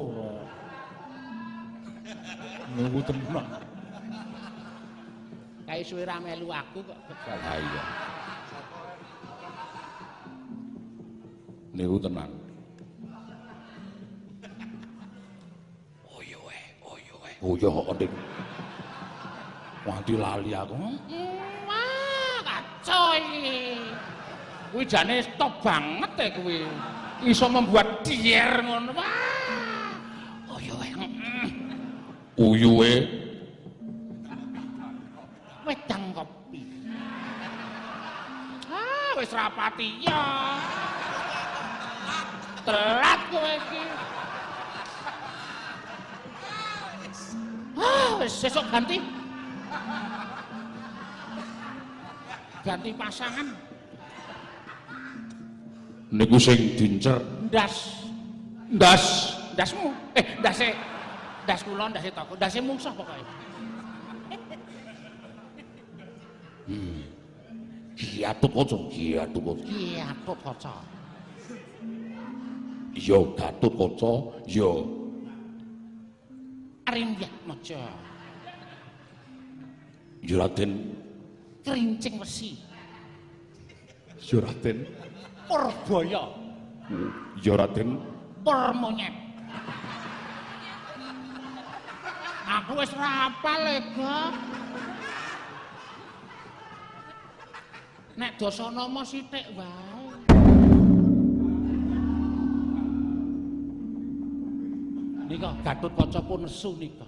Niku 2.77 3.01
tenan. 3.01 3.45
Kae 5.65 5.81
suwe 5.81 6.05
ra 6.05 6.21
melu 6.21 6.53
aku 6.53 6.85
kok. 6.85 6.99
Ha 7.25 7.57
iya. 7.57 7.83
Niku 11.73 11.97
tenan. 11.97 12.29
Oyo 16.05 16.39
eh, 16.53 16.65
oyo 16.85 17.15
eh. 17.25 17.35
Oyo 17.41 17.67
kok 17.81 17.97
Dik. 17.97 18.13
Wanti 19.89 20.13
lali 20.21 20.53
aku. 20.53 20.77
Hmm, 20.77 21.65
Wah, 21.65 22.37
kacau 22.45 23.17
iki. 23.17 23.81
Kuwi 24.69 24.85
jane 24.85 25.25
stop 25.25 25.65
banget 25.65 26.11
ya 26.13 26.29
kuwi. 26.37 26.61
Iso 27.25 27.49
membuat 27.49 28.05
dier 28.05 28.61
ngono. 28.61 28.93
Wah. 28.93 30.53
Oh 30.53 30.61
yo. 30.61 30.77
Uyuwe 32.37 33.25
Wedang 35.65 36.13
kopi. 36.13 36.61
Ah, 38.69 39.17
wis 39.17 39.33
rapati 39.33 40.05
ya. 40.05 40.21
Telat 42.61 43.21
kowe 43.33 43.49
iki. 43.57 43.81
Ah, 47.73 48.09
wis 48.21 48.33
sesuk 48.37 48.69
ganti. 48.69 49.01
Ganti 52.61 52.93
pasangan. 52.93 53.74
Niku 56.15 56.37
sing 56.39 56.59
dincer. 56.79 57.19
Ndas. 57.51 57.75
Ndas. 58.71 59.03
Ndasmu. 59.53 59.87
Eh 60.15 60.25
ndase. 60.39 60.67
Ndas 61.43 61.61
kula 61.63 61.89
ndase 61.91 62.09
toko. 62.11 62.35
Ndase 62.35 62.59
mungsuh 62.61 62.93
pokoke. 62.97 63.23
Kaca, 67.95 68.77
Gatut 69.15 69.43
Kaca. 69.45 69.63
iki 69.67 69.99
atut 69.99 70.37
kaca. 70.43 70.73
Ya 72.95 73.19
Gatut 73.37 73.73
Kaca, 73.79 74.11
ya. 74.47 74.71
Rindyat 76.85 77.33
maja. 77.47 77.81
Ya 80.25 80.35
Raden, 80.41 80.71
kerincing 81.65 82.17
wesi. 82.21 82.57
Ya 84.31 84.37
Raden, 84.41 84.85
purbaya 85.45 86.23
ya 87.41 87.53
Raden. 87.57 87.97
pur 88.45 88.69
monyet 88.77 89.13
aku 92.45 92.77
wis 92.77 92.93
rapal 92.93 93.59
lega 93.65 94.17
nek 98.15 98.31
dasanama 98.39 99.03
sithik 99.03 99.43
wae. 99.59 100.07
Nika 105.25 105.51
gatut 105.65 105.91
kaca 105.97 106.21
pun 106.21 106.45
nesu 106.45 106.71
nika. 106.79 107.03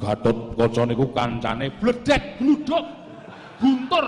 Gatut 0.00 0.36
Kaca 0.56 0.82
niku 0.84 1.08
kancane 1.12 1.66
bledek 1.80 2.40
gluduk 2.40 2.99
guntur 3.60 4.04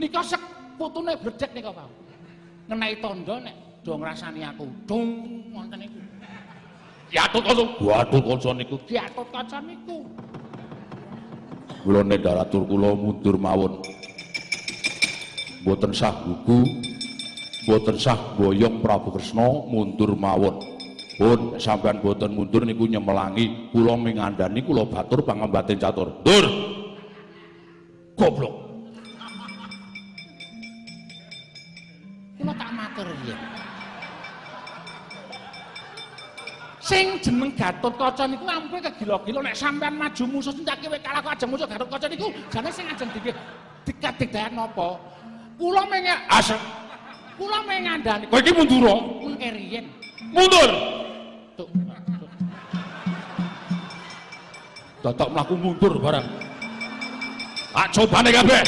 nika 0.00 0.24
sek 0.24 0.42
putune 0.80 1.12
bledek 1.20 1.52
nika 1.52 1.70
Pak 1.70 1.88
ngenai 2.72 2.96
tondo 2.98 3.36
nek 3.38 3.56
do 3.84 3.92
ngrasani 3.94 4.42
aku 4.42 4.64
dong 4.88 5.08
wonten 5.52 5.84
iku 5.84 6.00
Gatut 7.08 7.40
Kaca, 7.40 7.64
Gatut 7.80 8.20
Kaca 8.20 8.50
niku 8.52 8.76
diatut 8.84 9.28
kaca 9.32 9.64
niku 9.64 10.04
kula 11.88 12.04
nedaratur 12.04 12.68
kula 12.68 12.92
mundur 12.92 13.40
mawon. 13.40 13.80
Mboten 15.64 15.92
sah 15.96 16.12
gugu, 16.20 16.68
mboten 17.64 17.96
sah 17.96 18.36
boyong 18.36 18.84
Prabu 18.84 19.14
Kresna 19.14 19.46
mundur 19.64 20.12
mawon. 20.12 20.60
Pun 21.16 21.56
sampean 21.56 22.04
mboten 22.04 22.36
mundur 22.36 22.68
niku 22.68 22.84
nyemelangi 22.84 23.72
kula 23.72 23.96
mingandani 23.96 24.60
kula 24.62 24.84
batur 24.84 25.24
pangembaten 25.24 25.80
catur. 25.80 26.12
Dur. 26.20 26.46
Goblok. 28.20 28.54
Jeneng 37.20 37.50
Gatot 37.54 37.94
Kaca 37.98 38.24
niku 38.26 38.44
ampun 38.46 38.80
kegila-gila 38.82 39.40
nek 39.42 39.54
sampean 39.58 39.94
maju 39.98 40.22
musuh 40.30 40.52
cendake 40.54 40.86
kowe 40.86 40.98
kalah 41.02 41.20
kok 41.22 41.32
ajeng 41.36 41.50
musuh 41.52 41.66
Gatot 41.68 41.88
Kaca 41.90 42.06
niku 42.08 42.26
jane 42.50 42.70
sing 42.72 42.86
ajeng 42.88 43.10
dike 43.14 43.32
dikadik-dayan 43.86 44.52
napa 44.56 44.98
kula 45.58 45.82
menge 45.90 46.14
asem 46.30 46.60
kula 47.38 47.58
mengandani 47.66 48.24
Kowe 48.30 48.40
iki 48.42 48.52
mundur. 48.54 48.84
mengke 49.22 49.48
riyen 49.54 49.86
Mundur. 50.28 50.70
Tuk, 51.56 51.70
tuk. 51.72 52.30
Dadak 55.00 55.28
mlaku 55.32 55.54
mundur 55.56 55.92
barang. 56.02 56.26
Tak 57.72 57.86
cobane 57.94 58.28
kabeh. 58.34 58.62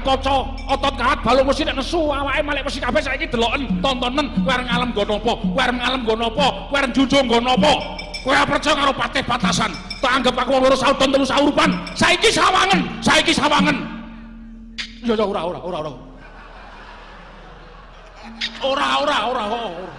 Gatotkaca, 0.00 0.48
otot 0.64 0.94
kahat 0.96 1.20
balung 1.20 1.44
mesti 1.44 1.60
nek 1.60 1.76
nesu 1.76 2.00
awake 2.08 2.40
malih 2.40 2.64
mesti 2.64 2.80
kabeh 2.80 3.04
saiki 3.04 3.28
deloken, 3.28 3.68
tontonen 3.84 4.32
kowe 4.32 4.48
arep 4.48 4.64
ngalem 4.64 4.88
nggo 4.96 5.04
napa? 5.04 5.32
Kowe 5.44 5.60
arep 5.60 5.76
ngalem 5.76 6.00
nggo 7.28 7.40
napa? 7.44 7.72
Kowe 8.24 8.32
percaya 8.48 8.74
karo 8.80 8.92
patih 8.96 9.22
batasan. 9.28 9.70
Tak 10.00 10.12
anggap 10.16 10.40
aku 10.40 10.56
wong 10.56 10.64
loro 10.64 10.76
sauton 10.80 11.12
telu 11.12 11.28
saurupan. 11.28 11.76
Saiki 11.92 12.32
sawangen, 12.32 12.80
saiki 13.04 13.36
sawangen. 13.36 13.76
Ya 15.04 15.12
ora 15.20 15.44
ora 15.44 15.60
ora 15.60 15.78
ora. 15.84 15.92
Ora 18.64 18.86
ora 19.04 19.16
ora 19.28 19.44
ora. 19.52 19.94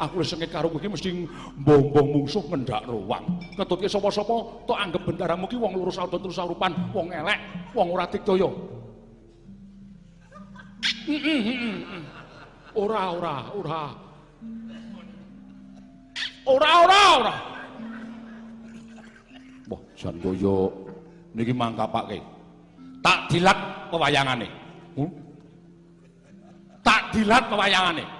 Aku 0.00 0.24
wis 0.24 0.32
karo 0.48 0.72
kowe 0.72 0.80
mesti 0.80 1.28
mbong-mbong 1.60 2.08
mungsuh 2.08 2.40
ngendhak 2.48 2.88
ruwang. 2.88 3.20
Ketutke 3.52 3.84
sapa-sapa 3.84 4.64
tok 4.64 4.78
anggap 4.80 5.04
bendaramu 5.04 5.44
ki 5.44 5.60
wong 5.60 5.76
lurus 5.76 6.00
sauton 6.00 6.24
terus 6.24 6.40
saurupan, 6.40 6.72
wong 6.96 7.12
elek, 7.12 7.36
wong 7.76 7.92
ora 7.92 8.08
dikdaya. 8.08 8.48
Ora 12.72 13.02
ora 13.12 13.34
ora. 13.52 13.82
Ora 16.48 16.70
ora 16.80 17.00
ora. 17.20 17.34
Wah, 19.68 19.82
jan 20.00 20.16
koyo 20.24 20.72
niki 21.36 21.52
mangkapake. 21.52 22.24
Tak 23.04 23.28
dilat 23.28 23.58
pewayangane. 23.92 24.48
Hmm? 24.96 25.12
Tak 26.80 27.12
dilat 27.12 27.44
pewayangane. 27.52 28.19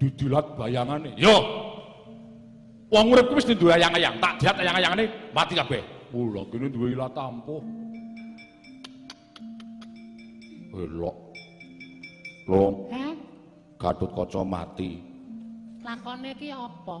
Didilat 0.00 0.46
bayangane. 0.56 1.12
Yo. 1.16 1.36
Wong 2.86 3.10
urip 3.10 3.26
kuwi 3.34 3.42
wis 3.42 3.50
duwe 3.58 3.74
ayang-ayang, 3.74 4.14
tak 4.22 4.38
dilat 4.38 4.56
ayang-ayangane 4.62 5.04
mati 5.34 5.58
kabeh. 5.58 5.82
Mula 6.14 6.46
kene 6.54 6.70
duwe 6.70 6.94
ilat 6.94 7.10
tampuh. 7.18 7.58
Elok. 10.76 11.16
Lho, 12.46 12.64
Heh, 12.94 13.12
Gatotkaca 13.74 14.46
mati. 14.46 15.02
lakone 15.82 16.30
iki 16.30 16.54
apa? 16.54 16.96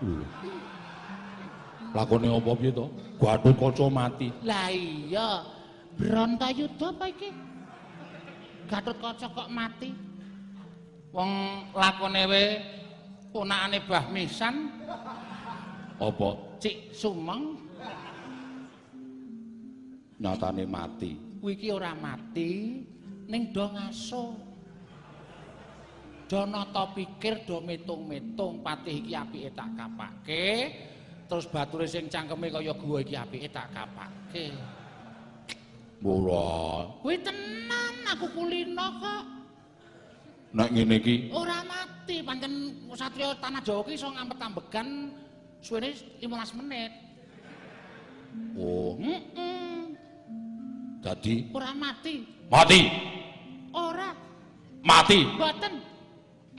Lho. 0.00 0.24
Lakone 1.92 2.26
apa 2.32 2.50
piye 2.56 2.72
to? 2.72 2.88
Gatotkaca 3.20 3.86
mati. 3.92 4.28
Lah 4.48 4.72
iya, 4.72 5.44
Brontoyuda 6.00 6.88
apa 6.88 7.04
iki? 7.12 7.28
Gatotkaca 8.64 9.26
kok 9.28 9.48
mati? 9.52 9.92
Wong 11.12 11.30
lakone 11.76 12.24
we 12.24 12.42
ponakane 13.28 13.84
Mbah 13.84 14.04
Misan, 14.08 14.72
Apa 16.00 16.28
Cik 16.56 16.96
Sumeng, 16.96 17.60
nyatane 20.16 20.64
mati? 20.64 21.12
kuwi 21.42 21.58
iki 21.58 21.74
ora 21.74 21.92
mati, 21.92 22.80
ning 23.26 23.50
do 23.50 23.66
ngaso. 23.66 24.38
Do 26.30 26.46
nata 26.48 26.86
pikir, 26.96 27.44
do 27.44 27.60
metung-metung 27.60 28.62
patih 28.64 29.04
iki 29.04 29.12
apike 29.12 29.50
tak 29.52 29.74
kapake. 29.74 30.46
Terus 31.28 31.44
bature 31.50 31.84
sing 31.84 32.06
cangkeme 32.08 32.48
kaya 32.48 32.72
gua 32.72 33.02
iki 33.02 33.18
apike 33.18 33.50
tak 33.50 33.68
kapake. 33.74 34.54
Ora. 36.00 36.88
Kuwi 37.04 37.20
tenan 37.20 37.94
aku 38.06 38.32
kulino 38.32 38.86
kok. 39.02 39.41
Nek 40.52 40.68
ngene 40.68 40.96
iki 41.00 41.32
Ora 41.32 41.64
mati, 41.64 42.20
pancen 42.20 42.52
satria 42.92 43.32
tanah 43.40 43.64
Jawa 43.64 43.80
ki 43.88 43.96
iso 43.96 44.08
ngampet-ambegan 44.12 44.88
suwene 45.64 45.96
15 46.20 46.58
menit. 46.60 46.92
oh, 48.56 48.96
Heeh. 49.00 49.96
dadi 51.00 51.48
Ora 51.56 51.72
mati. 51.72 52.14
mati. 52.52 52.80
Ora, 53.72 54.12
Mati. 54.84 55.24
boten. 55.40 55.74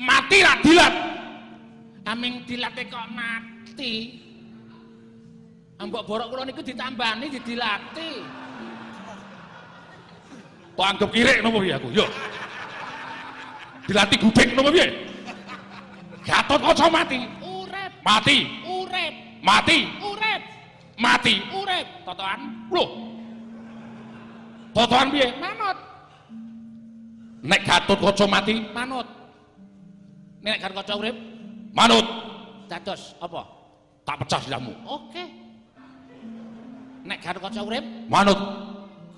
Mati 0.01 0.37
ra 0.41 0.53
dilat. 0.65 0.93
Aming 2.09 2.41
dilate 2.49 2.89
kok 2.89 3.05
mati. 3.13 3.93
Ambok 5.77 6.01
borok 6.09 6.27
kula 6.33 6.43
niku 6.49 6.65
ditambani 6.65 7.29
didilati. 7.29 8.09
Kok 10.73 10.87
anggap 10.89 11.09
kirik 11.13 11.37
napa 11.45 11.57
piye 11.61 11.73
aku? 11.77 11.89
Yo. 11.93 12.05
Dilatih 13.83 14.17
gudeg 14.19 14.49
napa 14.55 14.69
piye? 14.71 14.87
Gatotkaca 16.23 16.87
mati. 16.87 17.19
Urip, 17.43 17.91
Mati. 18.07 18.37
urip, 18.63 19.13
Mati. 19.43 19.79
urip, 19.99 20.41
Mati. 20.99 21.35
urip. 21.51 21.87
Totoan 22.07 22.39
Lho. 22.71 22.85
Totoan 24.71 25.07
piye? 25.11 25.27
manut, 25.35 25.77
Nek 27.43 27.61
Gatotkaca 27.67 28.25
mati, 28.31 28.55
manut. 28.71 29.07
Nek 30.43 30.59
karo 30.63 30.73
kaca 30.79 30.93
urip, 30.99 31.15
manut 31.75 32.03
dados 32.67 33.15
apa? 33.19 33.43
tak 34.03 34.19
pecah 34.23 34.39
silamu. 34.43 34.75
Oke. 34.83 35.23
Nek 37.03 37.19
karo 37.23 37.39
kaca 37.43 37.63
urip, 37.63 37.83
Manut. 38.07 38.39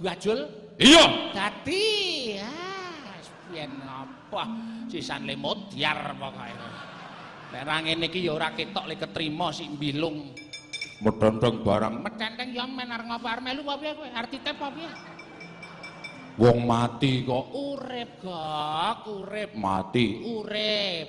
gajul 0.01 0.45
Iya. 0.81 1.05
dadi. 1.33 2.37
Ah, 2.41 3.17
piyen 3.49 3.71
apa? 4.35 4.45
Sisan 4.91 5.23
lemut 5.23 5.71
diar 5.71 6.11
pokoke. 6.19 6.51
Nek 7.55 7.63
ra 7.63 7.79
ngene 7.79 8.11
iki 8.11 8.27
ya 8.27 8.35
ora 8.35 8.51
ketok 8.51 8.83
le 8.83 8.99
ketrima 8.99 9.47
sik 9.55 9.79
mbilung. 9.79 10.35
Medondong 10.95 11.59
barang 11.59 12.03
Medenteng 12.03 12.55
ya 12.55 12.63
men 12.63 12.87
arep 12.87 13.03
ngapa 13.07 13.27
arep 13.35 13.43
melu 13.43 13.63
apa 13.67 13.95
kowe? 13.95 14.07
Arep 14.07 14.29
titip 14.31 14.55
apa 14.55 14.71
piye? 14.71 14.91
wong 16.35 16.67
mati 16.67 17.23
kok 17.23 17.47
Urip, 17.55 18.19
Gok, 18.19 19.07
urip, 19.07 19.55
mati. 19.55 20.19
urip. 20.19 21.07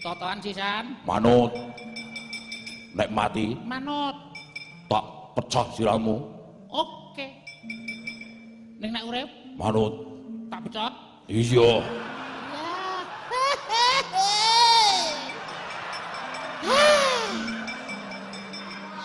Totoan 0.00 0.40
sisan, 0.40 1.04
Manut. 1.04 1.52
Nek 2.96 3.12
mati 3.12 3.52
manut. 3.60 4.16
tak 4.88 5.04
pecah 5.36 5.68
silamu. 5.72 6.16
Oke. 6.68 7.28
Ning 8.80 8.88
nek 8.88 9.04
urip 9.04 9.28
Manut. 9.56 9.92
tak 10.48 10.64
pecot. 10.64 10.92
Iya. 11.28 11.84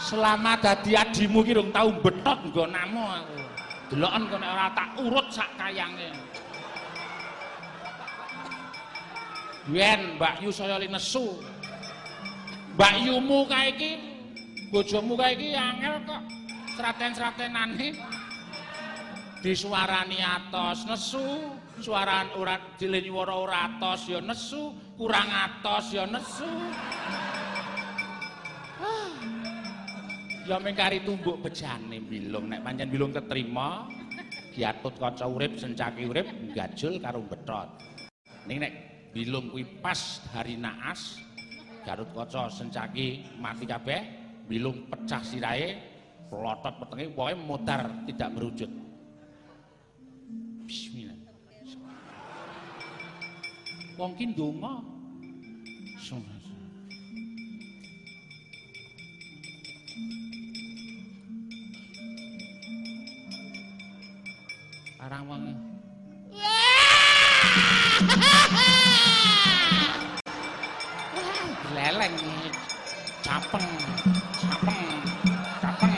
Selama 0.10 0.58
dadi 0.58 0.98
adimu 0.98 1.46
ki 1.46 1.54
rung 1.54 1.70
tau 1.70 1.94
betot 2.02 2.40
nggonamu 2.50 3.04
aku. 3.04 3.38
Deloken 3.90 4.22
kok 4.30 4.40
nek 4.42 4.50
ora 4.54 4.68
tak 4.74 4.90
urut 5.02 5.28
sak 5.34 5.50
kayange. 5.58 6.10
Yen 9.70 10.18
Mbak 10.18 10.42
Yu 10.42 10.50
saya 10.50 10.82
nesu. 10.82 11.38
Mbak 12.74 12.94
Yumu 13.06 13.46
kae 13.46 13.70
iki 13.76 13.92
bojomu 14.74 15.14
kae 15.14 15.38
iki 15.38 15.54
angel 15.54 16.02
kok 16.10 16.22
seraten-seratenane 16.74 17.92
disuarani 19.46 20.20
atos 20.20 20.88
nesu, 20.88 21.54
suaran 21.84 22.34
ora 22.36 22.56
dilenyuwara 22.80 23.36
ora 23.36 23.58
atos 23.68 24.08
ya 24.08 24.20
nesu, 24.24 24.74
kurang 24.98 25.28
atos 25.28 25.92
ya 25.92 26.08
nesu. 26.08 26.50
Ya 30.50 30.58
mengkari 30.58 31.06
tumbuk 31.06 31.46
bejane 31.46 32.02
bilung 32.02 32.50
nek 32.50 32.66
pancen 32.66 32.90
bilung 32.90 33.14
ketrima 33.14 33.86
Giatut 34.50 34.98
kaca 34.98 35.30
urip 35.30 35.62
sencaki 35.62 36.10
urip 36.10 36.26
gajul 36.58 36.98
karo 36.98 37.22
betot. 37.22 37.70
Ning 38.50 38.58
nek 38.66 38.74
bilung 39.14 39.54
kuwi 39.54 39.62
pas 39.78 40.26
hari 40.34 40.58
naas 40.58 41.22
Garut 41.86 42.10
kaca 42.18 42.50
sencaki 42.50 43.38
mati 43.38 43.70
kabeh 43.70 44.02
bilung 44.50 44.90
pecah 44.90 45.22
sirahe 45.22 45.78
plotot 46.34 46.82
petenge 46.82 47.14
pokoke 47.14 47.34
mutar 47.46 47.82
tidak 48.10 48.34
merujut. 48.34 48.74
Bismillah. 50.66 51.18
Wong 54.02 54.18
ki 54.18 54.34
ndonga. 54.34 55.00
Arang 65.00 65.24
wong. 65.32 65.48
Leleng 71.72 72.20
capeng. 73.24 73.64
Capeng. 74.44 74.84
Capeng. 75.64 75.96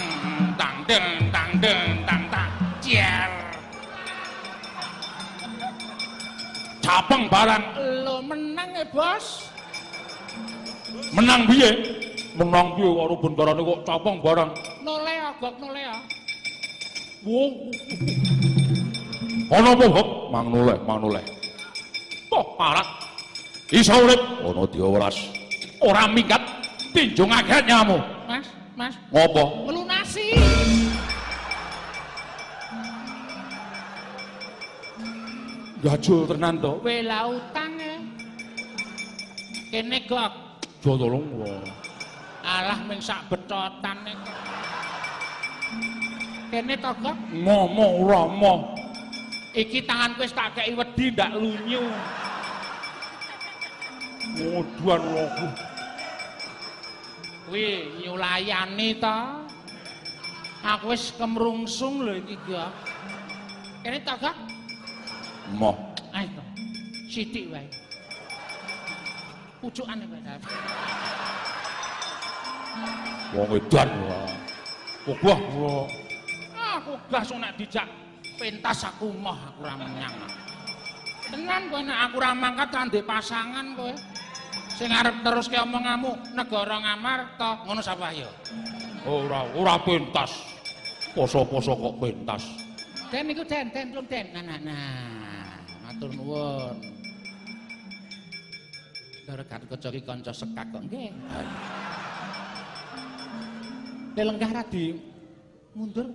Tang 0.53 0.85
deng 0.85 1.33
tang 1.33 1.49
deng 1.57 2.05
tang 2.05 2.29
tang 2.29 2.53
cier 2.77 3.25
Capeng 6.85 7.25
barang 7.25 7.63
lo 8.05 8.21
menang 8.21 8.69
ya 8.77 8.85
bos. 8.93 9.49
Menang 11.09 11.49
piye? 11.49 11.73
Menang 12.37 12.77
piye 12.77 12.89
karo 12.93 13.17
bentarane 13.17 13.65
kok 13.65 13.81
capeng 13.81 14.21
barang. 14.21 14.53
nole 14.85 15.13
agak 15.33 15.57
nole 15.57 15.81
ya 15.89 15.97
Wong. 17.25 17.73
Ana 19.51 19.75
apa, 19.75 19.85
Bob? 19.91 20.07
Mang 20.31 20.47
noleh, 20.47 20.79
mang 20.87 21.03
noleh. 21.03 21.23
Kok 22.31 22.55
parat? 22.55 22.87
Iso 23.71 23.91
urip 23.95 24.19
ana 24.47 24.63
dioras. 24.67 25.15
Ora 25.83 26.07
minggat 26.07 26.39
tinju 26.95 27.23
ngaget 27.27 27.63
nyamu. 27.67 27.99
mas 28.27 28.47
mas 28.79 28.95
Ngopo? 29.11 29.67
melunasi 29.67 30.39
Gajul 35.81 36.29
tenan 36.29 36.61
to. 36.61 36.77
wela 36.85 37.25
utang 37.25 37.73
ya 37.81 37.97
kene 39.73 39.97
gok 40.05 40.33
Jo 40.85 40.93
tolong 40.93 41.25
wah. 41.41 41.65
alah 42.45 42.77
ming 42.85 43.01
sak 43.01 43.25
betotan 43.25 43.97
nek 44.05 44.17
kene 46.53 46.77
to 46.77 46.91
gok 47.01 47.17
Ngomong 47.33 47.91
ora 48.05 48.21
moh. 48.29 48.59
Iki 49.51 49.83
tanganku 49.83 50.23
wis 50.23 50.31
tak 50.31 50.55
kei 50.55 50.71
wedi 50.71 51.11
ndak 51.11 51.31
lunyu 51.35 51.83
Ngoduan 54.31 55.01
aku. 55.27 55.47
kuwi 57.51 57.99
nyulayani 57.99 58.95
to 58.95 59.17
aku 60.63 60.95
wis 60.95 61.11
kemrungsung 61.19 62.07
lho 62.07 62.15
iki 62.15 62.39
gok 62.47 62.71
kene 63.83 63.99
to 64.07 64.13
gok 64.23 64.37
Moh. 65.59 65.75
ayo 66.15 66.31
to 66.31 66.43
sithik 67.11 67.51
wae 67.51 67.67
pucukane 69.59 70.07
wae 70.07 70.21
Wong 73.31 73.47
edan 73.55 73.87
wah. 74.07 74.27
Wah, 75.23 75.39
wah. 75.59 75.87
aku 76.75 76.95
gas 77.11 77.31
nek 77.35 77.55
dijak 77.59 77.87
pentas 78.39 78.87
aku 78.87 79.11
moh 79.15 79.35
aku 79.35 79.65
ora 79.65 79.75
menyang. 79.79 80.13
Tenan 81.31 81.71
kowe 81.71 81.79
nek 81.79 81.99
aku 82.11 82.15
ora 82.19 82.31
mangkat 82.35 82.69
kandhe 82.69 82.99
pasangan 83.03 83.75
kowe. 83.75 83.91
Sing 84.75 84.89
arep 84.89 85.23
terus 85.23 85.45
ke 85.47 85.61
omonganmu 85.61 86.35
negara 86.35 86.81
ngamarta 86.81 87.63
ngono 87.67 87.79
sapa 87.79 88.11
ya? 88.11 88.27
Ora, 89.05 89.45
ora 89.55 89.75
pentas. 89.81 90.31
Poso-poso 91.11 91.75
kok 91.75 91.95
pentas. 91.99 92.43
den 93.11 93.27
niku 93.27 93.43
den 93.43 93.67
den 93.75 93.91
belum 93.91 94.05
den. 94.07 94.25
Nah 94.31 94.43
nah 94.43 94.59
nah. 94.63 95.59
Matur 95.83 96.09
nuwun. 96.15 96.75
Dara 99.27 99.43
Gatotkaca 99.43 99.87
iki 99.91 100.01
kanca 100.07 100.31
sekak 100.31 100.65
kok 100.71 100.81
nggih. 100.87 101.11
Nek 104.15 104.23
lenggah 104.27 104.51
ra 104.55 104.63
di 104.67 104.95
mundur 105.75 106.07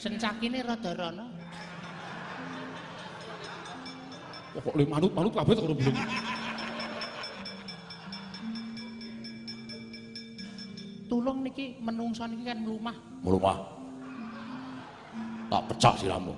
Sencakine 0.00 0.64
rada 0.64 0.96
rono 0.96 1.26
Kok 4.50 4.74
le 4.74 4.84
manut-manut 4.88 5.32
kabeh 5.36 5.54
karo 5.54 5.74
belum. 5.76 5.96
tulung 11.10 11.42
niki 11.42 11.76
menungso 11.82 12.22
niki 12.26 12.46
kan 12.48 12.58
mlumah 12.62 12.96
Mrumah. 13.20 13.58
Tak 15.52 15.62
pecah 15.68 15.94
siramu. 16.00 16.32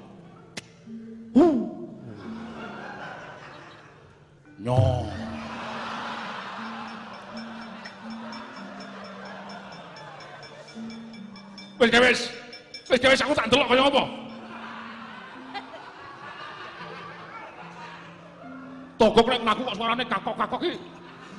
Nyo. 4.58 4.78
Wis 11.78 11.90
wis. 11.92 12.41
Wis 12.92 13.00
wis 13.00 13.24
aku 13.24 13.32
tak 13.32 13.48
ndelok 13.48 13.68
kaya 13.72 13.82
apa. 13.88 14.04
Togok 19.00 19.26
nek 19.32 19.42
mlaku 19.42 19.60
kok 19.64 19.76
suarane 19.80 20.04
kakok-kakok 20.04 20.60
iki 20.62 20.76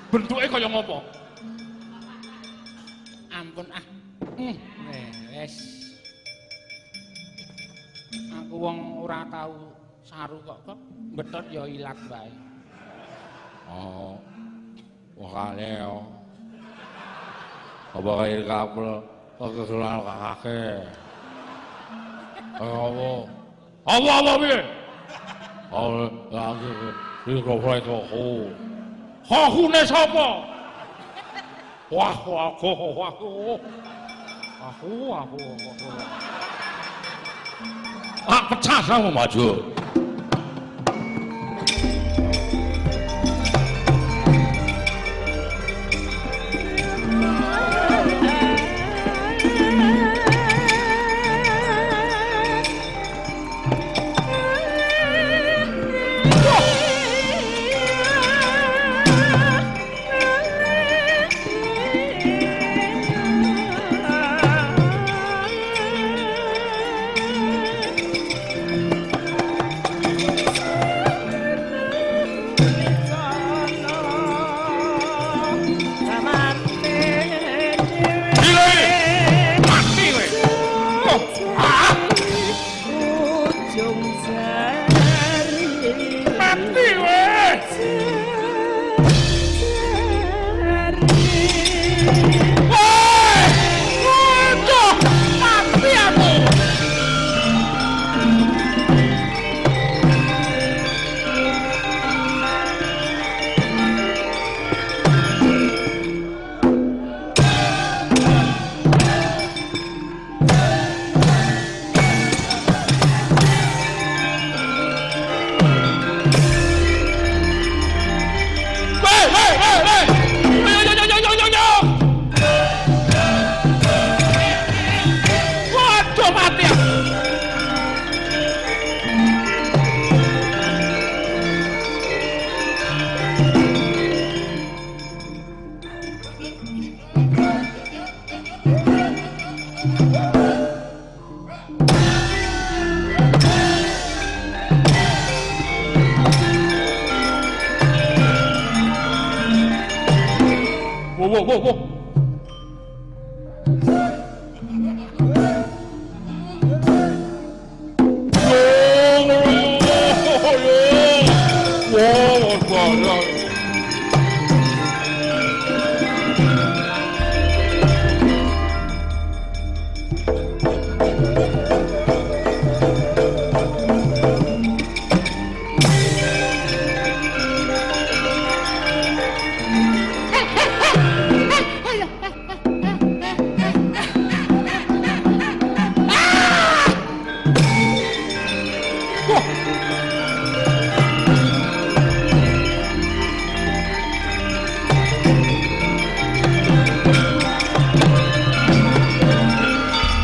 bentuke 0.10 0.50
kaya 0.50 0.68
ngopo? 0.68 0.98
ampun 3.44 3.68
ah 3.76 3.86
hmm. 4.40 4.56
wes 5.36 5.56
aku 8.30 8.56
wong 8.56 8.78
ora 9.04 9.26
tau 9.28 9.74
saru 10.06 10.38
kok 10.48 10.60
kok 10.70 10.80
betot 11.18 11.46
ya 11.52 11.68
ilat 11.68 12.00
wae 12.08 12.32
Oh, 13.64 14.20
makanya 15.16 15.88
ya. 15.88 15.96
Apa 17.96 18.12
kayak 18.22 18.44
kabel, 18.44 18.90
kegelan 19.40 20.04
kakake. 20.04 20.64
Apa? 22.54 23.10
Apa 23.90 24.12
apa 24.22 24.32
piye? 24.38 24.60
Oh, 25.74 26.06
lagi 26.30 26.70
iki 27.26 27.42
kok 27.42 27.58
aku. 27.66 28.46
Hakune 29.26 29.82
sapa? 29.90 30.30
Wah, 31.90 32.18
wah, 32.26 32.54
aku, 32.54 32.70
aku. 33.02 33.30
Aku, 34.64 34.92
aku, 35.12 35.38
aku. 35.42 35.90
Ah, 38.30 38.42
pecah 38.54 38.80
sama 38.86 39.10
maju. 39.12 39.60
Wo 39.60 39.73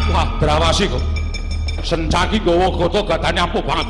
Wah, 0.10 0.28
berawasi 0.40 0.92
kok. 0.92 1.00
Sencaki 1.80 2.44
gawa 2.44 2.68
gata 2.76 3.02
gadane 3.08 3.40
ampuh 3.40 3.64
banget. 3.64 3.88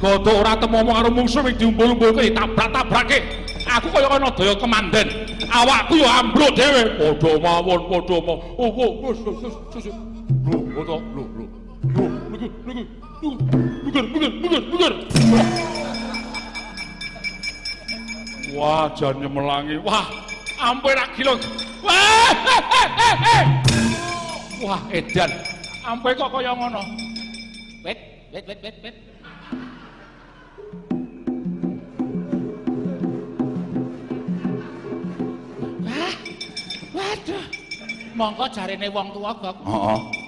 Gata 0.00 0.30
ora 0.32 0.52
temu 0.56 0.80
omong 0.80 0.96
karo 0.96 1.08
mungsuh 1.12 1.44
wis 1.44 1.54
diumbul-umbulke 1.60 2.32
tabrak-tabrake. 2.32 3.18
Aku 3.68 3.88
kaya 3.92 4.08
ana 4.08 4.32
daya 4.32 4.54
kemanden. 4.56 5.08
Awakku 5.52 5.94
ya 6.00 6.24
ambruk 6.24 6.52
dhewe. 6.56 6.82
Padha 6.98 7.38
mawon, 7.38 7.80
padha 7.92 8.16
mawon. 8.18 8.38
Oh, 8.58 8.72
oh, 8.72 8.90
wis. 9.04 9.18
Lho, 10.44 10.58
oto, 10.80 10.96
lho, 11.14 11.22
niki. 12.44 12.84
Buger, 13.84 14.04
buger, 14.12 14.30
buger, 14.40 14.62
buger. 14.70 14.92
Wah, 18.54 18.86
jan 18.94 19.18
nyemelangi. 19.18 19.76
Wah, 19.82 20.06
ampun 20.60 20.94
ra 20.94 21.06
gila. 21.16 21.34
Wah, 21.82 22.30
he, 22.46 22.56
he, 22.70 23.10
he. 23.24 23.38
Wah, 24.64 24.80
edan. 24.92 25.30
Ampe 25.84 26.16
kok 26.16 26.32
kaya 26.32 26.52
ngono. 26.56 26.80
Wit, 27.84 27.98
wit, 28.32 28.44
wit, 28.48 28.60
wit, 28.62 28.76
wit. 28.80 28.96
Wah, 35.84 36.14
waduh. 36.96 37.44
Mongko 38.14 38.44
jarene 38.54 38.88
wong 38.88 39.10
tuwa, 39.12 39.32
Gok. 39.42 39.56
Heeh. 39.66 40.23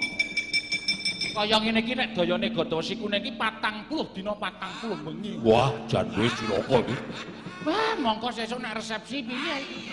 Kaya 1.36 1.60
ngene 1.60 1.84
iki 1.84 1.92
nek 1.92 2.16
dayane 2.16 2.48
Gatawasi 2.48 2.96
kuning 2.96 3.20
iki 3.20 3.36
40 3.36 4.16
dina 4.16 4.32
40 4.32 5.04
bengi. 5.04 5.36
Wah, 5.44 5.68
jan 5.84 6.08
wis 6.16 6.32
cilaka 6.32 6.80
iki. 6.80 6.96
Wah, 7.68 7.92
mongko 8.00 8.32
sesuk 8.32 8.56
nek 8.56 8.80
resepsi 8.80 9.20
piye 9.20 9.54
iki? 9.60 9.92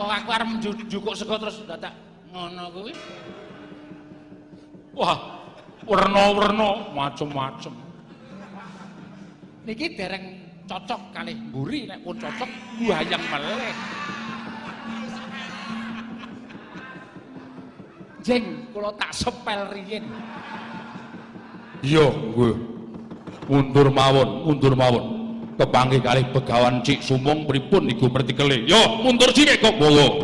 Kok 0.00 0.08
aku 0.08 0.28
arep 0.32 0.48
nju- 0.56 0.80
njukuk 0.88 1.12
sego 1.12 1.36
terus 1.36 1.60
dadak 1.68 1.92
ngono 2.32 2.72
kuwi. 2.72 2.92
Wah, 4.96 5.44
werna-werna 5.84 6.88
macem-macem. 6.96 7.76
Niki 9.68 9.92
dereng 9.92 10.24
cocok 10.64 11.12
kalih 11.12 11.36
mburi 11.36 11.84
nek 11.84 12.00
pun 12.00 12.16
cocok 12.16 12.48
buayang 12.80 13.24
meleh. 13.28 13.76
Jeng, 18.26 18.74
kula 18.74 18.90
tak 18.98 19.14
sepel 19.14 19.70
riyin. 19.70 20.02
Iya, 21.78 22.10
nggih. 22.10 22.58
Mundur 23.46 23.86
mawon, 23.94 24.42
mundur 24.42 24.74
mawon. 24.74 25.04
Kepanggih 25.54 26.02
kalih 26.02 26.26
begawan 26.34 26.82
Cik 26.82 27.06
Sumung 27.06 27.46
pripun 27.46 27.86
iku 27.86 28.10
mertikele? 28.10 28.66
Yo, 28.66 28.98
mundur 29.06 29.30
sithik 29.30 29.62
kok, 29.62 29.78
Bowo. 29.78 30.18